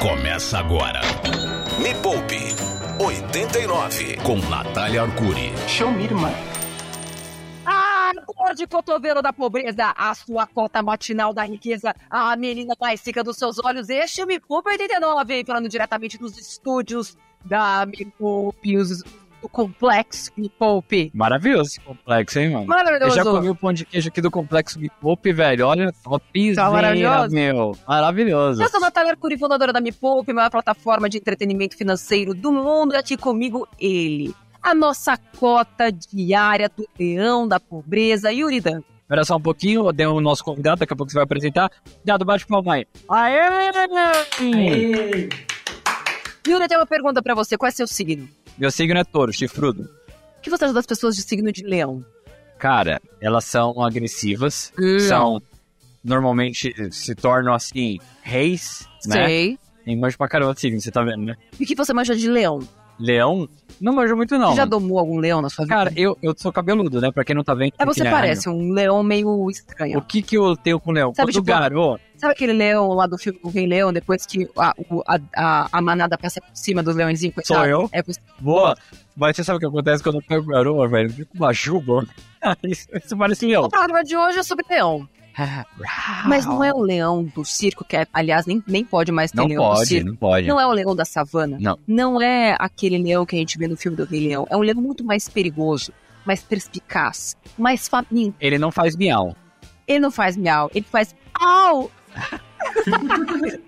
[0.00, 1.00] Começa agora.
[1.80, 2.38] Me Poupe
[3.04, 5.52] 89 com Natália Arcuri.
[5.68, 6.30] Show me, irmã.
[7.66, 13.00] Ah, dor de cotovelo da pobreza, a sua cota matinal da riqueza, a menina mais
[13.00, 13.88] seca dos seus olhos.
[13.88, 19.02] Este é o Me Poupe 89, falando diretamente dos estúdios da Me Poupe, os-
[19.40, 21.10] do Complexo Me Poupe.
[21.14, 22.64] Maravilhoso esse complexo, hein, mano?
[22.64, 23.14] Eu Maravilhoso.
[23.16, 25.66] já comi o pão de queijo aqui do complexo Me Poupe, velho.
[25.66, 27.34] Olha, topzera, Tá maravilhoso?
[27.34, 27.76] meu.
[27.86, 28.62] Maravilhoso.
[28.62, 32.52] Eu sou a Natália Arcuri, fundadora da Me Poupe, maior plataforma de entretenimento financeiro do
[32.52, 32.94] mundo.
[32.94, 38.80] E aqui comigo ele, a nossa cota diária do leão da pobreza, Yuri Dan.
[39.02, 41.70] Espera só um pouquinho, deu o nosso convidado, daqui a pouco você vai apresentar.
[42.04, 42.86] Dado, bate palma aí.
[43.08, 43.70] Aê!
[44.42, 45.28] Ei,
[46.46, 47.56] Yuri, eu tenho uma pergunta pra você.
[47.56, 48.28] Qual é seu signo?
[48.58, 49.82] Meu signo é touro, chifrudo.
[50.38, 52.04] O que você acha das pessoas de signo de leão?
[52.58, 54.98] Cara, elas são agressivas, Hum.
[55.00, 55.42] são...
[56.02, 59.26] Normalmente se tornam, assim, reis, né?
[59.26, 59.58] Sei.
[59.84, 61.34] Tem manjo pra caramba de signo, você tá vendo, né?
[61.58, 62.60] E o que você manja de leão?
[62.98, 63.48] Leão?
[63.80, 64.50] Não manjo muito, não.
[64.50, 65.74] Você já domou algum leão na sua vida?
[65.74, 67.12] Cara, eu, eu sou cabeludo, né?
[67.12, 67.72] Pra quem não tá vendo.
[67.78, 69.98] é, você parece um leão meio estranho.
[69.98, 71.14] O que que eu tenho com o leão?
[71.14, 72.02] Sabe, tipo, garoto...
[72.16, 74.74] Sabe aquele leão lá do filme do Rei Leão, depois que a,
[75.06, 77.34] a, a, a manada passa por cima dos leõezinhos?
[77.44, 77.88] Sou eu?
[77.92, 78.02] É.
[78.40, 78.76] Boa.
[79.16, 81.08] Mas você sabe o que acontece quando eu pego garoa, velho?
[81.08, 82.04] Eu fico com uma juba.
[82.64, 83.64] isso, isso parece leão.
[83.64, 85.08] O programa de hoje é sobre leão.
[86.26, 89.38] Mas não é o leão do circo, que é, aliás, nem, nem pode mais ter
[89.38, 90.08] Não leão do pode, circo.
[90.08, 90.46] não pode.
[90.46, 91.56] Não é o leão da savana.
[91.60, 91.78] Não.
[91.86, 94.46] Não é aquele leão que a gente vê no filme do Rei Leão.
[94.50, 95.92] É um leão muito mais perigoso,
[96.24, 98.36] mais perspicaz, mais faminto.
[98.40, 99.36] Ele não faz miau.
[99.86, 101.90] Ele não faz miau, ele faz au!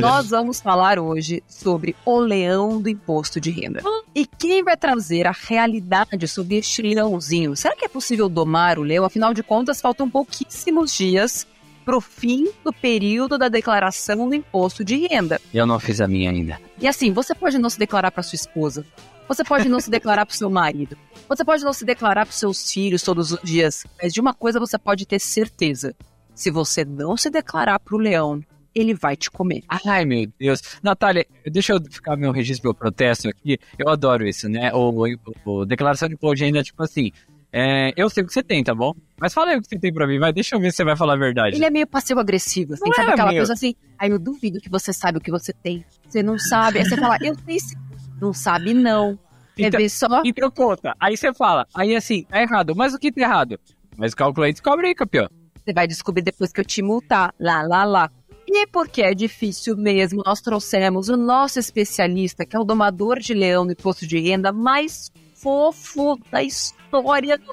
[0.00, 3.82] Nós vamos falar hoje sobre o leão do imposto de renda.
[4.14, 7.56] E quem vai trazer a realidade sobre este leãozinho?
[7.56, 9.04] Será que é possível domar o leão?
[9.04, 11.46] Afinal de contas, faltam pouquíssimos dias
[11.84, 15.40] pro fim do período da declaração do imposto de renda.
[15.52, 16.60] Eu não fiz a minha ainda.
[16.80, 18.86] E assim, você pode não se declarar para sua esposa.
[19.26, 20.96] Você pode não se declarar para seu marido.
[21.28, 23.84] Você pode não se declarar para seus filhos todos os dias.
[24.00, 25.94] Mas de uma coisa você pode ter certeza:
[26.34, 28.42] se você não se declarar para o leão,
[28.74, 29.62] ele vai te comer.
[29.86, 30.60] Ai, meu Deus.
[30.82, 33.58] Natália, deixa eu ficar meu registro meu protesto aqui.
[33.78, 34.72] Eu adoro isso, né?
[34.72, 37.10] O, o- o declaração de imposto de renda é tipo assim.
[37.52, 38.92] é, eu sei o que você tem, tá bom?
[39.20, 40.32] Mas fala aí o que você tem pra mim, vai.
[40.32, 41.54] Deixa eu ver se você vai falar a verdade.
[41.56, 43.38] Ele é meio passivo-agressivo, assim, Não sabe é, aquela meu.
[43.40, 43.74] coisa assim?
[43.98, 45.84] Aí eu duvido que você sabe o que você tem.
[46.08, 46.78] Você não sabe.
[46.80, 47.76] Aí você fala, eu sei sim.
[48.20, 49.16] Não sabe, não.
[49.56, 50.22] Quer Então- ver só?
[50.24, 50.96] Então conta.
[50.98, 51.64] Aí você fala.
[51.72, 52.74] Aí assim, tá errado.
[52.74, 53.58] Mas o que tá errado?
[53.96, 55.28] Mas calcula aí, descobre aí, campeão.
[55.64, 57.32] Você vai descobrir depois que eu te multar.
[57.38, 58.10] Lá, lá, lá.
[58.56, 63.34] E porque é difícil mesmo, nós trouxemos o nosso especialista, que é o domador de
[63.34, 67.52] leão no imposto de renda mais fofo da história do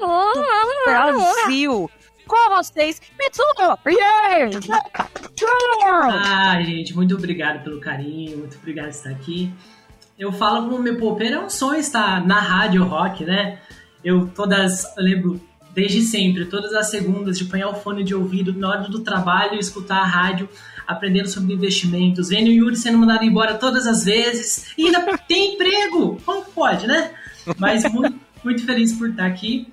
[0.86, 1.90] Brasil.
[2.28, 3.80] Com vocês, Mitsuko!
[6.08, 9.52] Ah, gente, muito obrigado pelo carinho, muito obrigado por estar aqui.
[10.20, 13.60] Eu falo como meu poupeiro, é um sonho estar na rádio rock, né?
[14.04, 15.42] Eu todas, eu lembro
[15.74, 19.60] desde sempre, todas as segundas de apanhar o fone de ouvido na hora do trabalho,
[19.60, 20.48] escutar a rádio,
[20.88, 25.56] aprendendo sobre investimentos, vendo o Yuri sendo mandado embora todas as vezes, e ainda tem
[25.56, 26.18] emprego!
[26.26, 27.12] Como que pode, né?
[27.58, 29.68] Mas muito, muito feliz por estar aqui,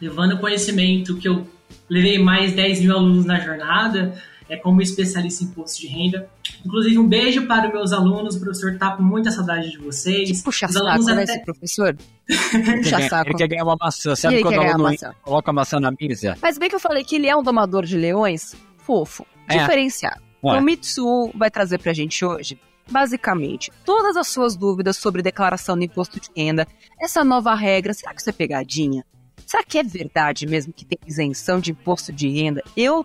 [0.00, 1.46] levando conhecimento que eu
[1.88, 4.14] levei mais 10 mil alunos na jornada,
[4.48, 6.28] é como especialista em imposto de renda.
[6.66, 10.42] Inclusive, um beijo para os meus alunos, o professor tá com muita saudade de vocês.
[10.42, 11.96] Puxa Os saco, alunos né, até- esse professor?
[12.52, 13.30] Ele Puxa quer, saco.
[13.30, 14.14] ele quer ganhar uma maçã.
[14.14, 15.12] Sabe ele quando o ganhar aluno maçã.
[15.22, 16.36] coloca a maçã na mesa?
[16.42, 19.58] Mas bem que eu falei que ele é um domador de leões fofo, É.
[19.58, 20.20] diferenciado.
[20.42, 20.50] Ué.
[20.52, 22.58] Então, o Mitsu vai trazer pra gente hoje,
[22.90, 26.66] basicamente, todas as suas dúvidas sobre declaração do imposto de renda,
[27.00, 29.04] essa nova regra, será que isso é pegadinha?
[29.46, 32.62] Será que é verdade mesmo que tem isenção de imposto de renda?
[32.76, 33.04] Eu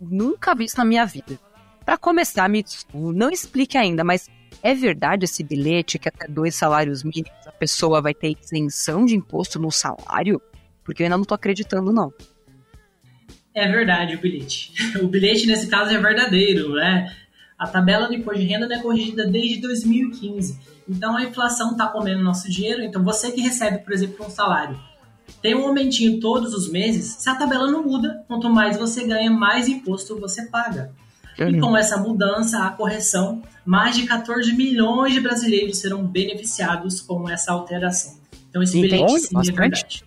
[0.00, 1.38] nunca vi isso na minha vida.
[1.84, 4.28] Pra começar, Mitsu, não explique ainda, mas
[4.62, 9.16] é verdade esse bilhete que até dois salários mínimos a pessoa vai ter isenção de
[9.16, 10.40] imposto no salário?
[10.84, 12.12] Porque eu ainda não tô acreditando, não.
[13.54, 14.72] É verdade o bilhete.
[15.02, 17.14] O bilhete, nesse caso, é verdadeiro, né?
[17.58, 20.58] A tabela do imposto de renda não é corrigida desde 2015.
[20.88, 22.82] Então, a inflação está comendo nosso dinheiro.
[22.82, 24.78] Então, você que recebe, por exemplo, um salário,
[25.42, 29.30] tem um aumentinho todos os meses, se a tabela não muda, quanto mais você ganha,
[29.30, 30.92] mais imposto você paga.
[31.38, 37.28] E com essa mudança, a correção, mais de 14 milhões de brasileiros serão beneficiados com
[37.28, 38.18] essa alteração.
[38.50, 40.04] Então, esse bilhete sim é verdade.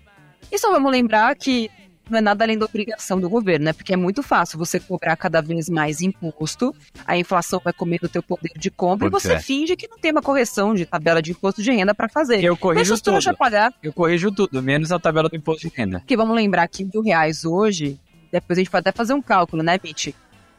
[0.52, 1.70] E só vamos lembrar que
[2.12, 3.74] não é nada além da obrigação do governo, né?
[3.74, 6.76] Porque é muito fácil você cobrar cada vez mais imposto,
[7.06, 9.40] a inflação vai comer o teu poder de compra e você é.
[9.40, 12.36] finge que não tem uma correção de tabela de imposto de renda para fazer.
[12.36, 13.38] Eu Deixa corrijo trouxa tudo.
[13.40, 16.00] pagar, Eu corrijo tudo, menos a tabela do imposto de renda.
[16.00, 18.00] porque vamos lembrar que mil reais hoje,
[18.32, 20.14] depois a gente pode até fazer um cálculo, né, Mitch?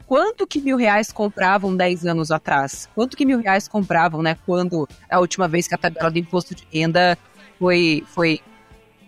[0.07, 2.87] quanto que mil reais compravam 10 anos atrás?
[2.95, 4.37] Quanto que mil reais compravam, né?
[4.45, 7.17] Quando a última vez que a tabela do imposto de renda
[7.59, 8.41] foi, foi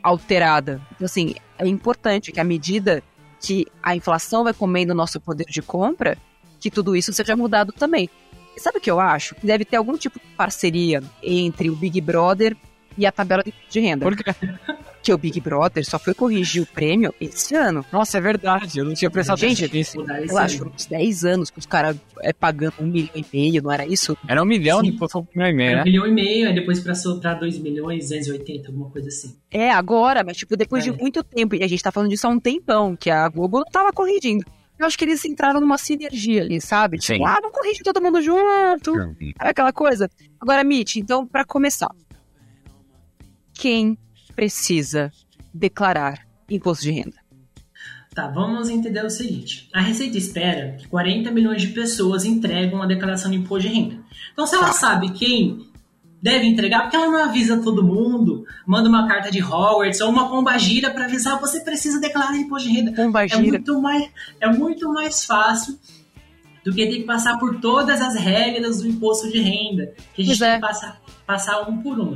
[0.03, 0.81] alterada.
[0.93, 3.03] Então, assim, é importante que à medida
[3.41, 6.17] que a inflação vai comendo o nosso poder de compra,
[6.59, 8.09] que tudo isso seja mudado também.
[8.57, 9.35] Sabe o que eu acho?
[9.43, 12.57] Deve ter algum tipo de parceria entre o Big Brother
[12.97, 14.05] e a tabela de renda.
[14.05, 14.33] Por quê?
[15.03, 17.85] Que o Big Brother só foi corrigir o prêmio esse ano.
[17.93, 18.79] Nossa, é verdade.
[18.79, 20.33] Eu não tinha prestado Gente, atenção nisso.
[20.33, 23.71] Eu acho uns 10 anos que os caras é pagando um milhão e meio, não
[23.71, 24.17] era isso?
[24.27, 24.85] Era um milhão Sim.
[24.89, 25.91] de imposto pro primeiro e-mail, Era um né?
[25.91, 29.37] milhão e meio, aí depois pra soltar 2 milhões, 280, alguma coisa assim.
[29.51, 30.91] É, agora, mas tipo, depois É.
[30.91, 33.59] de muito tempo, e a gente tá falando disso há um tempão, que a Globo
[33.59, 34.43] não tava corrigindo.
[34.79, 36.99] Eu acho que eles entraram numa sinergia ali, sabe?
[36.99, 37.25] Tipo, Sim.
[37.25, 38.93] ah, vamos corrigir todo mundo junto.
[38.93, 40.11] Sabe aquela coisa?
[40.41, 41.89] Agora, Mitch, então, pra começar.
[43.55, 43.97] Quem
[44.35, 45.13] precisa
[45.53, 47.17] declarar imposto de renda?
[48.15, 49.69] Tá, vamos entender o seguinte.
[49.73, 53.97] A Receita espera que 40 milhões de pessoas entregam a declaração de imposto de renda.
[54.33, 54.73] Então, se ela Tá.
[54.73, 55.67] sabe quem
[56.23, 60.29] deve entregar, porque ela não avisa todo mundo, manda uma carta de Hogwarts ou uma
[60.29, 62.93] pomba gira para avisar, você precisa declarar imposto de renda.
[62.93, 64.11] Pomba É muito, mais,
[64.41, 65.77] é muito mais fácil
[66.65, 70.25] do que ter que passar por todas as regras do imposto de renda, que a
[70.25, 70.55] gente Pois tem é.
[70.55, 72.15] que passar, passar um por uma.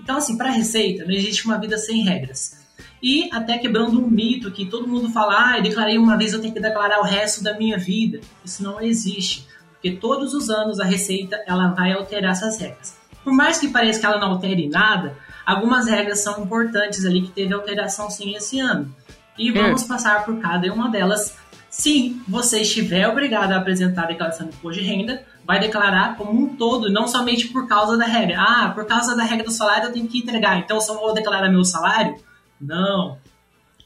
[0.00, 2.58] Então, assim, para a Receita, não existe uma vida sem regras.
[3.02, 6.40] E até quebrando um mito que todo mundo fala, ah, eu declarei uma vez, eu
[6.40, 8.20] tenho que declarar o resto da minha vida.
[8.44, 9.46] Isso não existe.
[9.72, 12.96] Porque todos os anos a Receita ela vai alterar essas regras.
[13.22, 15.16] Por mais que pareça que ela não altere nada,
[15.46, 18.92] algumas regras são importantes ali que teve alteração sim esse ano.
[19.38, 21.36] E vamos passar por cada uma delas.
[21.70, 26.38] Se você estiver obrigado a apresentar a declaração de imposto de renda, vai declarar como
[26.38, 28.36] um todo, não somente por causa da regra.
[28.38, 31.14] Ah, por causa da regra do salário eu tenho que entregar, então eu só vou
[31.14, 32.16] declarar meu salário?
[32.60, 33.16] Não.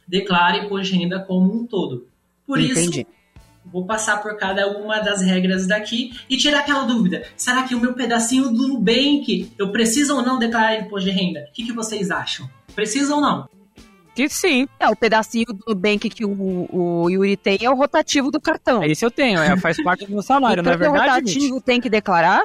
[0.04, 2.08] Declare imposto de renda como um todo.
[2.44, 3.02] Por Entendi.
[3.02, 3.06] isso,
[3.64, 7.22] vou passar por cada uma das regras daqui e tirar aquela dúvida.
[7.36, 11.46] Será que o meu pedacinho do Nubank, eu preciso ou não declarar imposto de renda?
[11.48, 12.50] O que, que vocês acham?
[12.74, 13.48] Precisa ou não?
[14.14, 14.68] Que sim.
[14.78, 18.82] É, o pedacinho do Nubank que o, o Yuri tem é o rotativo do cartão.
[18.84, 21.34] Esse eu tenho, é, faz parte do meu salário, não é Então, o verdade, Mitch?
[21.34, 22.44] rotativo tem que declarar?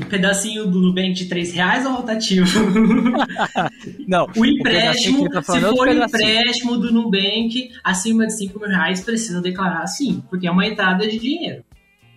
[0.00, 2.46] O pedacinho do Nubank de 3 reais ou rotativo?
[4.08, 8.26] Não, O pedacinho empréstimo, que ele tá se falando é for empréstimo do Nubank acima
[8.26, 11.62] de 5 mil reais, precisa declarar sim, porque é uma entrada de dinheiro.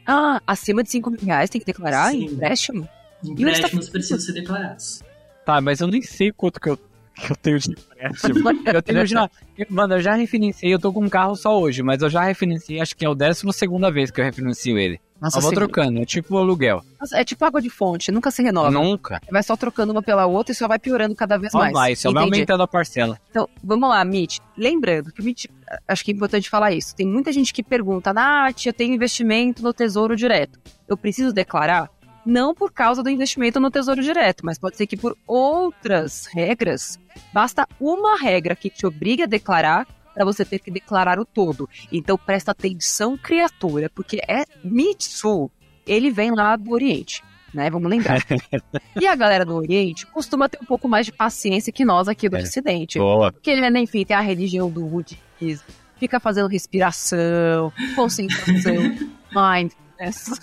[0.05, 2.25] Ah, acima de 5 mil reais tem que declarar Sim.
[2.25, 2.87] empréstimo?
[3.23, 5.01] Empréstimos tá- precisam ser declarados.
[5.45, 6.79] Tá, mas eu nem sei quanto que eu,
[7.15, 8.49] que eu tenho de empréstimo.
[8.73, 9.29] Eu tenho já.
[9.69, 12.79] Mano, eu já refinanciei, eu tô com um carro só hoje, mas eu já refinanciei,
[12.79, 14.99] acho que é a 12 segunda vez que eu refinancio ele.
[15.23, 16.83] Nossa, eu vou trocando, é tipo aluguel.
[16.99, 18.69] Nossa, é tipo água de fonte, nunca se renova.
[18.69, 19.21] Nunca.
[19.31, 21.71] Vai só trocando uma pela outra e só vai piorando cada vez Só mais.
[21.71, 23.17] vai, só vai aumentando a parcela.
[23.29, 24.39] Então, vamos lá, Mitch.
[24.57, 25.45] Lembrando que o Mitch,
[25.87, 26.93] acho que é importante falar isso.
[26.93, 30.59] Tem muita gente que pergunta, Nath, eu tenho investimento no Tesouro Direto.
[30.89, 31.89] Eu preciso declarar?
[32.25, 36.99] Não por causa do investimento no Tesouro Direto, mas pode ser que por outras regras,
[37.33, 41.67] basta uma regra que te obriga a declarar para você ter que declarar o todo.
[41.91, 45.49] Então presta atenção, criatura, porque é Mitsu,
[45.85, 47.23] ele vem lá do Oriente,
[47.53, 47.69] né?
[47.69, 48.23] Vamos lembrar.
[48.99, 52.29] e a galera do Oriente costuma ter um pouco mais de paciência que nós aqui
[52.29, 52.41] do É.
[52.41, 52.99] Ocidente.
[52.99, 53.31] Boa.
[53.31, 55.67] Porque, né, enfim, tem a religião do budismo,
[55.97, 58.95] fica fazendo respiração, concentração,
[59.33, 60.39] mindfulness.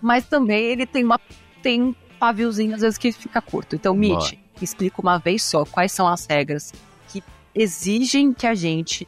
[0.00, 1.20] Mas também ele tem uma
[1.62, 3.76] tem um paviozinho às vezes que fica curto.
[3.76, 6.72] Então, Mitch, explica uma vez só quais são as regras
[7.08, 7.22] que
[7.54, 9.06] exigem que a gente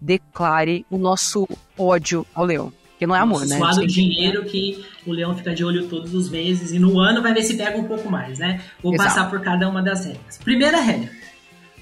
[0.00, 2.72] declare o nosso ódio ao leão.
[2.90, 3.56] Porque não é amor, né?
[3.56, 7.32] suado dinheiro que o leão fica de olho todos os meses e no ano vai
[7.32, 8.60] ver se pega um pouco mais, né?
[8.82, 9.08] Vou Exato.
[9.08, 10.36] passar por cada uma das regras.
[10.36, 11.10] Primeira regra.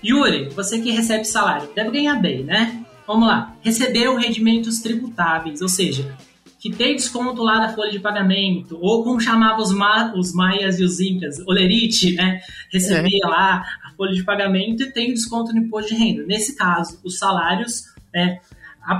[0.04, 2.84] Yuri, você que recebe salário, deve ganhar bem, né?
[3.04, 3.56] Vamos lá.
[3.62, 6.16] Recebeu rendimentos tributáveis, ou seja,
[6.58, 10.80] que tem desconto lá da folha de pagamento, ou como chamavam os, ma os maias
[10.80, 12.40] e os incas, olerite, né?
[12.72, 16.24] Recebia lá a folha de pagamento e tem desconto no imposto de renda.
[16.26, 18.40] Nesse caso, os salários, né?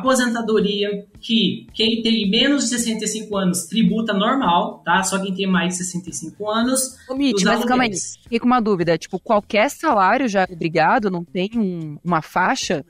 [0.02, 5.02] Aposentadoria, que quem tem menos de 65 anos tributa normal, tá?
[5.02, 6.96] Só quem tem mais de 65 anos.
[7.08, 7.90] Ô, Mitch, mas calma aí.
[8.22, 8.96] Fiquei com uma dúvida.
[8.98, 11.10] Tipo, qualquer salário já é obrigado?
[11.10, 12.84] Não tem um- uma faixa?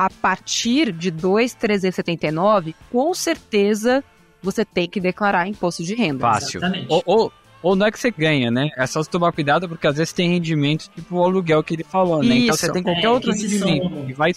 [0.00, 4.02] a partir de 2,379, com certeza
[4.42, 6.20] você tem que declarar imposto de renda.
[6.20, 6.58] Fácil.
[6.58, 6.86] Exatamente.
[6.88, 8.70] Ou, ou, ou não é que você ganha, né?
[8.78, 11.84] É só você tomar cuidado porque às vezes tem rendimento tipo o aluguel que ele
[11.84, 12.34] falou, né?
[12.34, 14.08] Então Isso, você tem qualquer é, outro rendimento soma.
[14.08, 14.32] e vai,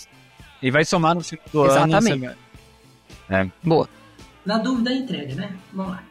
[0.61, 2.25] e vai somar no final do Exatamente.
[2.25, 2.35] ano.
[3.29, 3.89] você- Boa.
[4.45, 5.51] Na dúvida, entrega, né?
[5.71, 6.03] Vamos lá.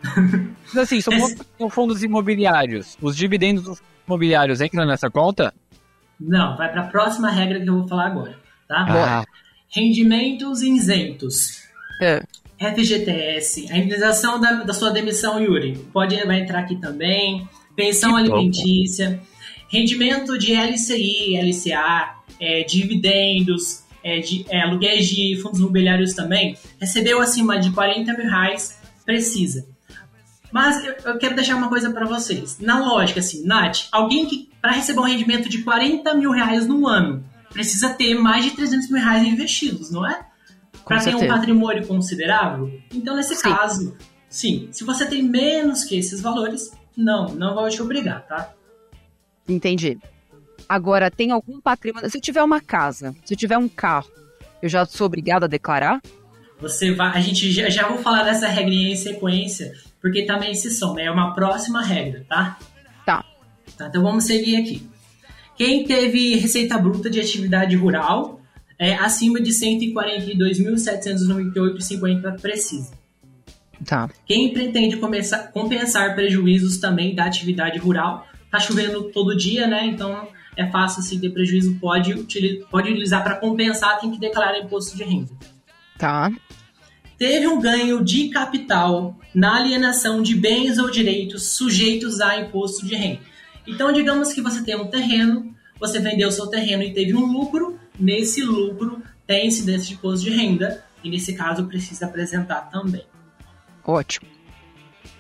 [0.69, 1.37] Mas assim, são, Esse-
[1.69, 2.97] fundos imobiliários.
[3.03, 5.53] Os dividendos dos imobiliários entram nessa conta?
[6.19, 8.35] Não, vai para a próxima regra que eu vou falar agora,
[8.67, 8.87] tá?
[8.89, 9.25] Ah,
[9.75, 11.63] Rendimentos isentos.
[12.01, 12.23] É.
[12.59, 17.49] FGTS, a indenização da, da sua demissão, Yuri, pode vai entrar aqui também.
[17.75, 19.21] Pensão Que alimentícia,
[19.69, 26.57] rendimento de LCI, LCA, é, dividendos, é, de, é, aluguéis de fundos imobiliários também.
[26.79, 29.67] Recebeu acima de 40 mil reais, precisa.
[30.53, 32.59] Mas eu, eu quero deixar uma coisa para vocês.
[32.61, 36.87] Na lógica, assim, Nath, alguém que para receber um rendimento de 40 mil reais no
[36.87, 40.27] ano precisa ter mais de 300 mil reais investidos, não é?
[40.85, 42.81] Para ter um patrimônio considerável.
[42.93, 43.43] Então, nesse Sim.
[43.43, 43.97] caso,
[44.29, 48.53] sim, se você tem menos que esses valores, não, não vou te obrigar, tá?
[49.49, 49.99] Entendi.
[50.69, 52.11] Agora, tem algum patrimônio.
[52.11, 54.11] Se eu tiver uma casa, se eu tiver um carro,
[54.63, 56.01] eu já sou obrigado a declarar?
[56.61, 60.71] Você vai, a gente já, já vou falar dessa regrinha em sequência, porque também se
[60.71, 62.59] soma, é uma próxima regra, tá?
[63.05, 63.25] Tá.
[63.77, 64.92] Tá, então vamos seguir aqui.
[65.57, 68.41] Quem teve receita bruta de atividade rural
[68.79, 72.91] é acima de 142.798,50 precisa.
[73.85, 74.09] Tá.
[74.27, 79.87] Quem pretende começar, compensar prejuízos também da atividade rural, tá chovendo todo dia, né?
[79.87, 84.59] Então é fácil assim ter prejuízo, pode, utili- pode utilizar para compensar, tem que declarar
[84.59, 85.31] imposto de renda.
[85.99, 86.31] Tá.
[87.19, 92.95] Teve um ganho de capital na alienação de bens ou direitos sujeitos a imposto de
[92.95, 93.21] renda.
[93.67, 97.79] Então, digamos que você tem um terreno, você vendeu seu terreno e teve um lucro,
[97.99, 103.05] nesse lucro tem incidência de imposto de renda, e nesse caso precisa apresentar também.
[103.85, 104.29] Ótimo.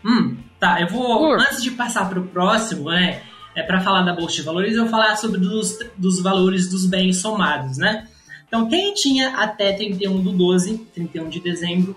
[0.05, 1.19] Hum, tá, eu vou.
[1.19, 1.41] Por.
[1.41, 3.23] Antes de passar para o próximo, né?
[3.55, 6.87] É para falar da Bolsa de Valores, eu vou falar sobre dos, dos valores dos
[6.87, 8.09] bens somados, né?
[8.47, 11.97] Então, quem tinha até 31 do 12, 31 de dezembro,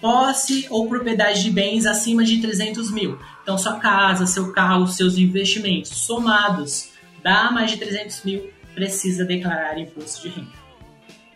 [0.00, 3.18] posse ou propriedade de bens acima de 300 mil.
[3.42, 6.90] Então, sua casa, seu carro, seus investimentos somados
[7.22, 10.58] dá mais de 300 mil, precisa declarar imposto de renda.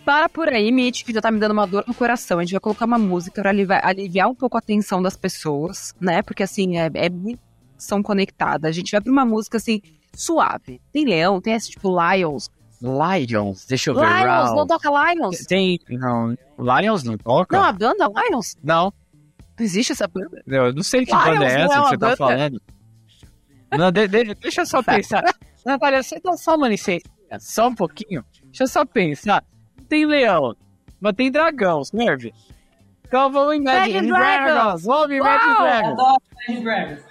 [0.04, 2.38] Para por aí, Mitch, que já tá me dando uma dor no coração.
[2.38, 5.94] A gente vai colocar uma música pra aliviar, aliviar um pouco a tensão das pessoas,
[6.00, 6.22] né?
[6.22, 7.40] Porque assim, é, é muito
[7.82, 8.68] são conectadas.
[8.68, 9.82] A gente vai pra uma música assim,
[10.14, 10.80] suave.
[10.92, 12.48] Tem leão, tem esse tipo Lions.
[12.82, 14.00] Lions, deixa eu ver.
[14.06, 15.38] Lions, não toca Lions.
[15.46, 15.78] Tem.
[15.88, 17.56] Não, Lions não toca?
[17.56, 18.56] Não, a banda Lions.
[18.62, 18.92] Não.
[19.58, 20.42] Não existe essa banda.
[20.46, 22.16] Eu não sei que Lions banda é é essa uma que você tá banda.
[22.16, 22.62] falando.
[23.78, 24.94] Não, de- de- deixa eu só Tá.
[24.94, 25.22] pensar.
[25.64, 27.04] Natália, você dá só uma licença.
[27.38, 28.24] Só um pouquinho.
[28.46, 29.44] Deixa eu só pensar.
[29.88, 30.54] Tem leão,
[31.00, 32.34] mas tem dragão, serve?
[33.06, 34.52] Então vamos em Imagine Dragons.
[34.54, 34.84] Dragons.
[34.84, 35.38] Vamos em Uau!
[35.62, 35.92] Dragons.
[35.92, 37.02] Adoro Imagine Dragons.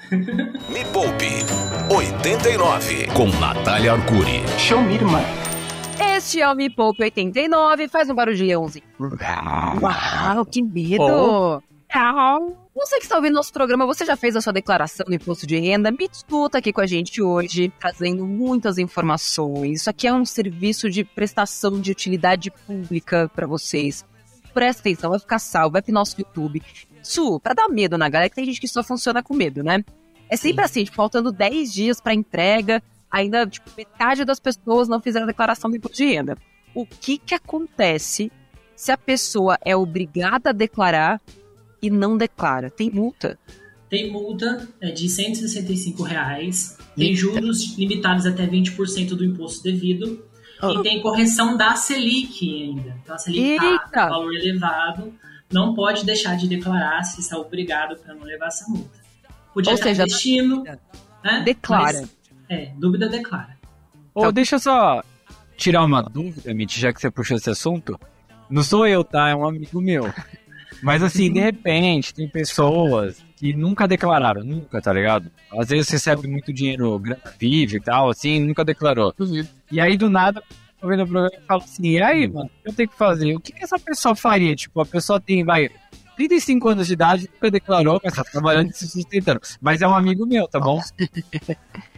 [0.69, 4.43] Me Poupe 89 com Natália Arcuri.
[4.59, 4.97] Show me.
[6.23, 7.87] Este é o Me Poupe 89.
[7.87, 8.85] Faz um barulho de leãozinho.
[9.81, 11.03] Uau, que medo!
[11.03, 11.59] Oh.
[12.75, 15.57] Você que está ouvindo nosso programa, você já fez a sua declaração do imposto de
[15.57, 15.89] renda?
[15.89, 19.81] Me escuta aqui com a gente hoje, trazendo muitas informações.
[19.81, 24.05] Isso aqui é um serviço de prestação de utilidade pública para vocês.
[24.53, 26.61] Presta atenção, vai ficar salvo, vai pro nosso YouTube.
[27.01, 29.83] Isso, pra dar medo na galera, que tem gente que só funciona com medo, né?
[30.29, 35.01] É sempre assim, tipo, faltando 10 dias pra entrega, ainda, tipo, metade das pessoas não
[35.01, 36.37] fizeram a declaração do imposto de renda.
[36.73, 38.31] O que que acontece
[38.75, 41.21] se a pessoa é obrigada a declarar
[41.81, 42.69] e não declara?
[42.69, 43.37] Tem multa.
[43.89, 47.19] Tem multa é, de 165 reais, tem Eita.
[47.19, 50.25] juros limitados até 20% do imposto devido
[50.61, 50.71] Ah.
[50.71, 52.95] e tem correção da Selic ainda.
[53.03, 53.59] Então a Selic
[53.91, 55.13] tá com valor elevado,
[55.51, 59.01] não pode deixar de declarar se está obrigado para não levar essa multa.
[59.53, 60.63] Podia Ou estar seja, destino,
[61.21, 61.41] né?
[61.43, 61.99] declara.
[62.01, 62.17] Mas,
[62.51, 63.57] é, dúvida declara.
[64.13, 65.01] Ô, deixa eu só
[65.55, 67.97] tirar uma dúvida, Mitch, já que você puxou esse assunto.
[68.49, 69.29] Não sou eu, tá?
[69.29, 70.03] É um amigo meu.
[70.83, 75.31] Mas assim, de repente, tem pessoas que nunca declararam, nunca, tá ligado?
[75.51, 79.13] Às vezes recebe muito dinheiro grana vive e tal, assim, nunca declarou.
[79.71, 80.43] E aí, do nada,
[80.79, 82.97] tô vendo o programa e falo assim, e aí, mano, o que eu tenho que
[82.97, 83.35] fazer?
[83.35, 84.55] O que, que essa pessoa faria?
[84.55, 85.69] Tipo, a pessoa tem, vai,
[86.15, 89.39] 35 anos de idade, nunca declarou, mas tá trabalhando e se sustentando.
[89.61, 90.81] Mas é um amigo meu, tá bom?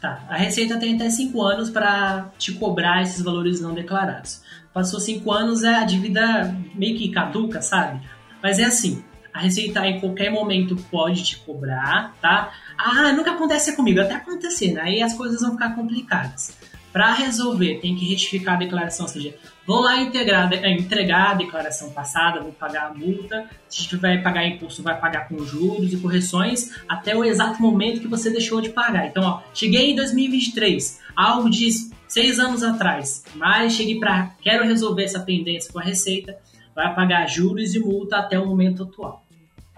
[0.00, 4.42] Tá, a Receita tem até 5 anos para te cobrar esses valores não declarados.
[4.72, 8.00] Passou 5 anos, é a dívida meio que caduca, sabe?
[8.40, 9.02] Mas é assim,
[9.34, 12.52] a Receita em qualquer momento pode te cobrar, tá?
[12.78, 14.82] Ah, nunca acontece comigo, até acontecer, né?
[14.82, 16.56] Aí as coisas vão ficar complicadas.
[16.92, 19.34] Para resolver, tem que retificar a declaração, ou seja,
[19.66, 24.46] vou lá integrar, é, entregar a declaração passada, vou pagar a multa, se tiver pagar
[24.46, 28.70] imposto, vai pagar com juros e correções até o exato momento que você deixou de
[28.70, 29.06] pagar.
[29.06, 31.68] Então, ó, cheguei em 2023, algo de
[32.08, 36.36] seis anos atrás, mas cheguei para quero resolver essa pendência com a Receita,
[36.74, 39.28] vai pagar juros e multa até o momento atual.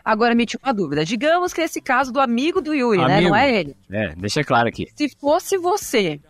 [0.05, 1.05] Agora me uma dúvida.
[1.05, 3.09] Digamos que esse caso do amigo do Yuri, amigo.
[3.09, 3.21] né?
[3.21, 3.76] Não é ele.
[3.90, 4.87] É, deixa claro aqui.
[4.95, 6.21] Se fosse você,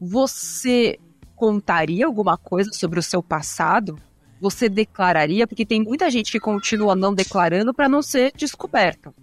[0.00, 0.98] Você
[1.34, 3.98] contaria alguma coisa sobre o seu passado?
[4.40, 5.46] Você declararia?
[5.46, 9.14] Porque tem muita gente que continua não declarando para não ser descoberta.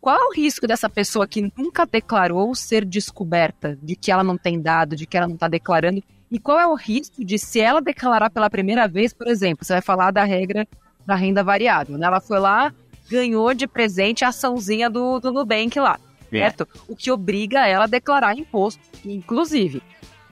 [0.00, 4.38] Qual é o risco dessa pessoa que nunca declarou ser descoberta, de que ela não
[4.38, 6.02] tem dado, de que ela não está declarando?
[6.30, 9.74] E qual é o risco de, se ela declarar pela primeira vez, por exemplo, você
[9.74, 10.66] vai falar da regra
[11.04, 12.06] da renda variável, né?
[12.06, 12.72] Ela foi lá,
[13.10, 15.98] ganhou de presente a açãozinha do, do Nubank lá,
[16.32, 16.40] é.
[16.40, 16.68] certo?
[16.88, 19.82] O que obriga ela a declarar imposto, inclusive.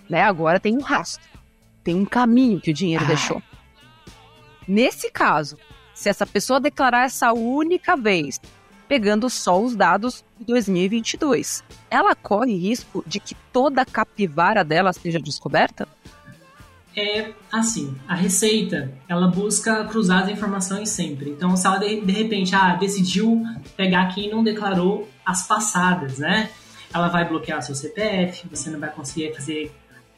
[0.09, 0.23] Né?
[0.23, 1.29] Agora tem um rastro,
[1.85, 3.09] tem um caminho que o dinheiro Ai.
[3.09, 3.43] deixou.
[4.67, 5.59] Nesse caso,
[5.95, 8.41] se essa pessoa declarar essa única vez,
[8.87, 14.93] pegando só os dados de 2022, ela corre risco de que toda a capivara dela
[14.93, 15.89] seja descoberta?
[16.99, 21.31] é assim, a receita, ela busca cruzar as informações sempre.
[21.31, 23.43] Então, se ela de, de repente ah, decidiu
[23.77, 26.49] pegar quem não declarou as passadas, né?
[26.93, 29.71] Ela vai bloquear seu CPF, você não vai conseguir fazer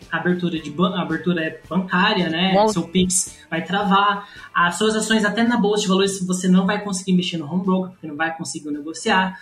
[0.09, 2.52] abertura de abertura bancária, né?
[2.55, 2.69] Bom.
[2.69, 4.29] Seu Pix vai travar.
[4.55, 7.64] As suas ações até na bolsa de valores você não vai conseguir mexer no home
[7.64, 9.37] broker, porque não vai conseguir negociar.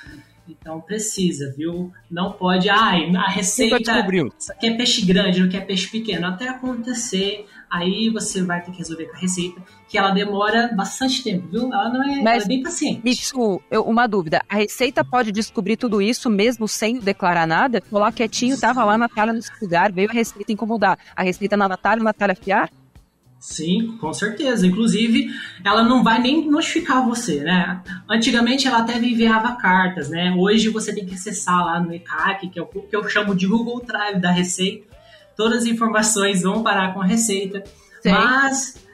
[0.48, 1.92] Então precisa, viu?
[2.10, 4.32] Não pode, ai, a receita descobriu.
[4.58, 6.26] quer peixe grande, não quer peixe pequeno.
[6.26, 11.22] Até acontecer, aí você vai ter que resolver com a receita, que ela demora bastante
[11.22, 11.72] tempo, viu?
[11.72, 13.00] Ela não é, Mas, é bem paciente.
[13.02, 14.42] Mitsu, eu, uma dúvida.
[14.48, 17.80] A receita pode descobrir tudo isso mesmo sem declarar nada?
[17.80, 20.98] Tô lá quietinho, tava lá a Natália no lugar, veio a receita incomodar.
[21.16, 22.70] A receita na Natália, Natália fiar?
[23.38, 24.66] Sim, com certeza.
[24.66, 25.30] Inclusive,
[25.64, 27.80] ela não vai nem notificar você, né?
[28.08, 30.34] Antigamente ela até enviava cartas, né?
[30.36, 33.46] Hoje você tem que acessar lá no ECAC, que é o que eu chamo de
[33.46, 34.87] Google Drive da Receita.
[35.38, 37.64] Todas as informações vão parar com a Receita.
[38.02, 38.10] Sim.
[38.10, 38.86] Mas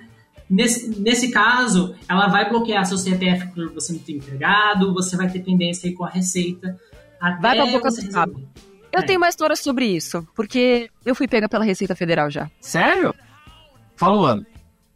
[0.49, 5.29] Nesse, nesse caso, ela vai bloquear seu CPF por você não ter entregado, você vai
[5.29, 6.79] ter pendência aí com a receita.
[7.41, 8.43] vai pra boca do.
[8.93, 9.03] Eu é.
[9.03, 12.49] tenho uma história sobre isso, porque eu fui pega pela Receita Federal já.
[12.61, 13.15] Sério?
[13.97, 14.47] Fala o ano.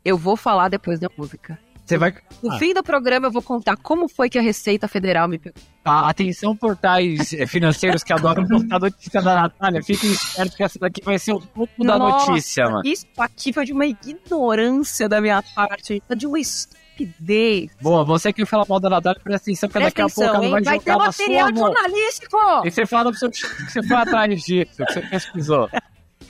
[0.05, 1.59] Eu vou falar depois da música.
[1.88, 2.14] Você vai.
[2.42, 2.59] No ah.
[2.59, 5.62] fim do programa eu vou contar como foi que a Receita Federal me pegou.
[5.83, 9.83] Ah, atenção, portais eh, financeiros que adoram postar notícia da Natália.
[9.83, 12.83] Fiquem espertos que essa daqui vai ser o topo da notícia, mano.
[12.85, 17.70] Isso aqui foi de uma ignorância da minha parte, de uma estupidez.
[17.81, 20.62] Boa, você que fala mal da Natália, presta atenção, porque daqui a pouco ela vai,
[20.62, 22.37] vai jogar ter material jornalístico!
[22.66, 25.70] E você fala pro seu que você foi atrás disso, que você pesquisou.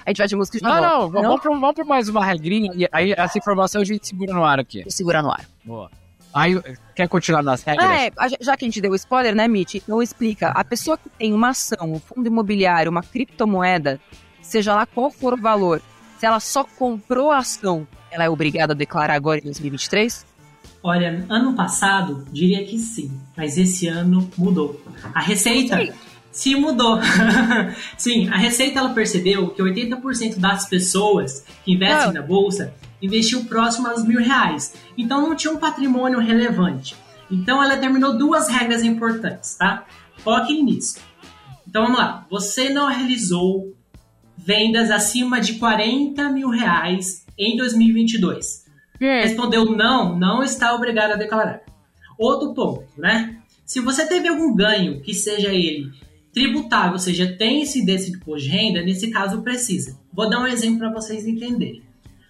[0.09, 2.25] A gente vai de música de Não, não, não, vamos por, vamos por mais uma
[2.25, 4.83] regrinha e aí essa informação a gente segura no ar aqui.
[4.89, 5.45] Segura no ar.
[5.63, 5.91] Boa.
[6.33, 6.59] Aí,
[6.97, 7.87] quer continuar nas regras?
[7.91, 9.75] É, já que a gente deu spoiler, né, Mitch?
[9.75, 10.49] Então explica.
[10.49, 14.01] A pessoa que tem uma ação, um fundo imobiliário, uma criptomoeda,
[14.41, 15.83] seja lá qual for o valor,
[16.19, 20.25] se ela só comprou a ação, ela é obrigada a declarar agora em 2023?
[20.83, 24.81] Olha, ano passado, diria que sim, mas esse ano mudou.
[25.13, 25.77] A receita
[26.31, 26.99] se mudou.
[27.97, 32.13] Sim, a Receita ela percebeu que 80% das pessoas que investem ah.
[32.13, 34.75] na bolsa investiu próximo aos mil reais.
[34.97, 36.97] Então não tinha um patrimônio relevante.
[37.31, 39.85] Então ela determinou duas regras importantes, tá?
[40.19, 40.99] Foquem nisso.
[41.67, 42.27] Então vamos lá.
[42.31, 43.75] Você não realizou
[44.37, 48.67] vendas acima de 40 mil reais em 2022.
[49.01, 49.23] É.
[49.23, 51.61] Respondeu não, não está obrigado a declarar.
[52.19, 53.37] Outro ponto, né?
[53.65, 55.93] Se você teve algum ganho, que seja ele
[56.33, 59.99] tributável, ou seja, tem incidência de imposto de renda, nesse caso precisa.
[60.13, 61.83] Vou dar um exemplo para vocês entenderem.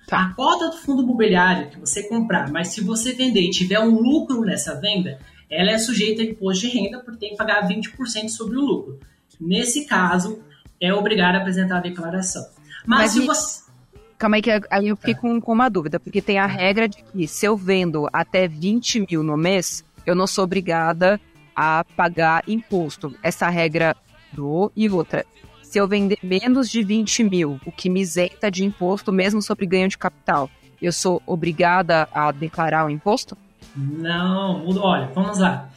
[0.06, 0.26] Tá.
[0.26, 4.00] A cota do fundo imobiliário que você comprar, mas se você vender e tiver um
[4.00, 5.18] lucro nessa venda,
[5.50, 8.98] ela é sujeita a imposto de renda porque tem que pagar 20% sobre o lucro.
[9.38, 10.42] Nesse caso,
[10.80, 12.42] é obrigado a apresentar a declaração.
[12.87, 13.68] Mas, mas se você.
[14.16, 15.20] Calma aí, que aí eu fiquei tá.
[15.20, 19.06] com, com uma dúvida, porque tem a regra de que se eu vendo até 20
[19.11, 21.20] mil no mês, eu não sou obrigada
[21.60, 23.12] a pagar imposto.
[23.20, 23.96] Essa regra
[24.32, 25.26] do e outra.
[25.60, 29.66] Se eu vender menos de 20 mil, o que me isenta de imposto mesmo sobre
[29.66, 30.48] ganho de capital,
[30.80, 33.36] eu sou obrigada a declarar o imposto?
[33.76, 35.68] Não, olha, vamos lá.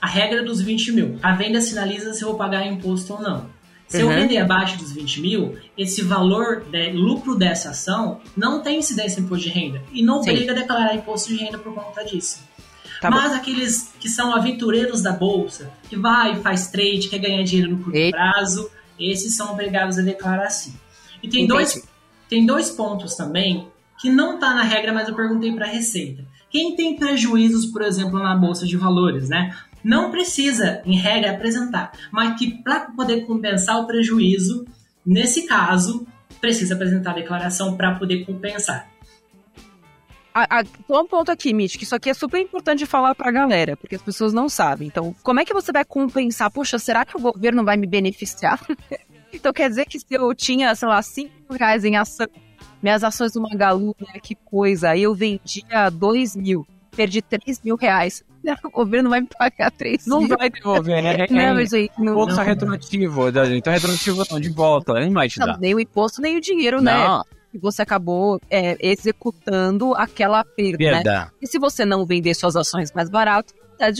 [0.00, 1.18] A regra dos 20 mil.
[1.20, 3.46] A venda sinaliza se eu vou pagar imposto ou não.
[3.88, 4.12] Se uhum.
[4.12, 9.20] eu vender abaixo dos 20 mil, esse valor, de, lucro dessa ação, não tem incidência
[9.20, 9.82] em imposto de renda.
[9.92, 12.53] E não obriga a declarar imposto de renda por conta disso.
[13.00, 13.36] Tá Mas bom.
[13.36, 17.96] aqueles que são aventureiros da bolsa, que vai, faz trade, quer ganhar dinheiro no curto
[17.96, 18.16] Eita.
[18.16, 20.74] prazo, esses são obrigados a declarar sim.
[21.22, 21.86] E tem dois,
[22.28, 26.24] tem dois pontos também que não está na regra, mas eu perguntei para a Receita.
[26.50, 29.56] Quem tem prejuízos, por exemplo, na bolsa de valores, né?
[29.82, 34.64] Não precisa, em regra, apresentar, mas que para poder compensar o prejuízo,
[35.04, 36.06] nesse caso,
[36.40, 38.88] precisa apresentar a declaração para poder compensar.
[40.34, 43.32] A, a, um ponto aqui, Mitch, que isso aqui é super importante falar para a
[43.32, 44.88] galera, porque as pessoas não sabem.
[44.88, 46.50] Então, como é que você vai compensar?
[46.50, 48.60] Poxa, será que o governo vai me beneficiar?
[49.32, 52.26] então, quer dizer que se eu tinha, sei lá, 5 reais em ação,
[52.82, 56.66] minhas ações do Magalu, né, que coisa, aí eu vendia 2 mil,
[56.96, 58.24] perdi 3 mil reais.
[58.62, 60.36] O governo vai me pagar 3 Não mil.
[60.36, 61.14] vai devolver, né?
[61.14, 63.28] É, Não, é, mas aí, não, imposto não, retroativo.
[63.56, 65.00] Então, retroativo não, de volta.
[65.00, 65.58] Não vai te não, dar.
[65.58, 67.22] nem o imposto, nem o dinheiro, né?
[67.54, 71.30] Que você acabou é, executando aquela perda, né?
[71.40, 73.54] E se você não vender suas ações mais barato,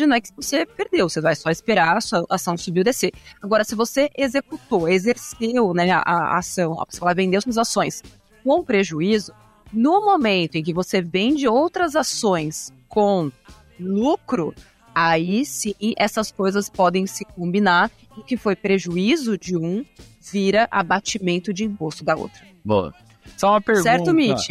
[0.09, 3.13] não é que você perdeu, você vai só esperar a sua ação subir ou descer.
[3.41, 8.03] Agora, se você executou, exerceu né, a, a ação, você vai vender suas ações
[8.43, 9.33] com prejuízo,
[9.73, 13.31] no momento em que você vende outras ações com
[13.79, 14.53] lucro,
[14.93, 19.85] aí sim essas coisas podem se combinar e o que foi prejuízo de um
[20.21, 22.43] vira abatimento de imposto da outra.
[22.65, 22.93] Boa.
[23.37, 23.91] Só uma pergunta.
[23.91, 24.51] Certo, Mitch?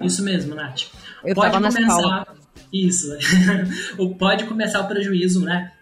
[0.00, 0.82] Isso mesmo, Nath.
[1.24, 2.26] Eu pode começar.
[2.72, 3.08] Isso.
[3.98, 5.72] O- pode começar o prejuízo, né?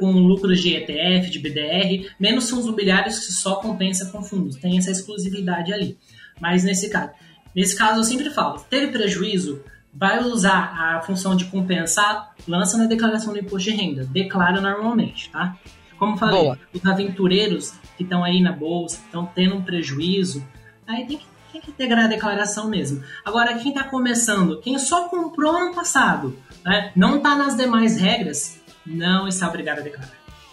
[0.00, 4.56] Com lucros de ETF, de BDR, menos fundos imobiliários que só compensa com fundos.
[4.56, 5.98] Tem essa exclusividade ali.
[6.40, 7.10] Mas nesse caso,
[7.54, 9.62] nesse caso eu sempre falo, teve prejuízo,
[9.92, 15.30] vai usar a função de compensar, lança na declaração do imposto de renda, declara normalmente,
[15.30, 15.56] tá?
[15.98, 16.58] Como falei, Boa.
[16.74, 20.46] os aventureiros que estão aí na bolsa, estão tendo um prejuízo,
[20.86, 21.26] aí tem que,
[21.56, 23.02] tem que integrar a declaração mesmo.
[23.24, 28.60] Agora, quem está começando, quem só comprou ano passado, né, não está nas demais regras,
[28.84, 30.12] não está obrigado a declarar.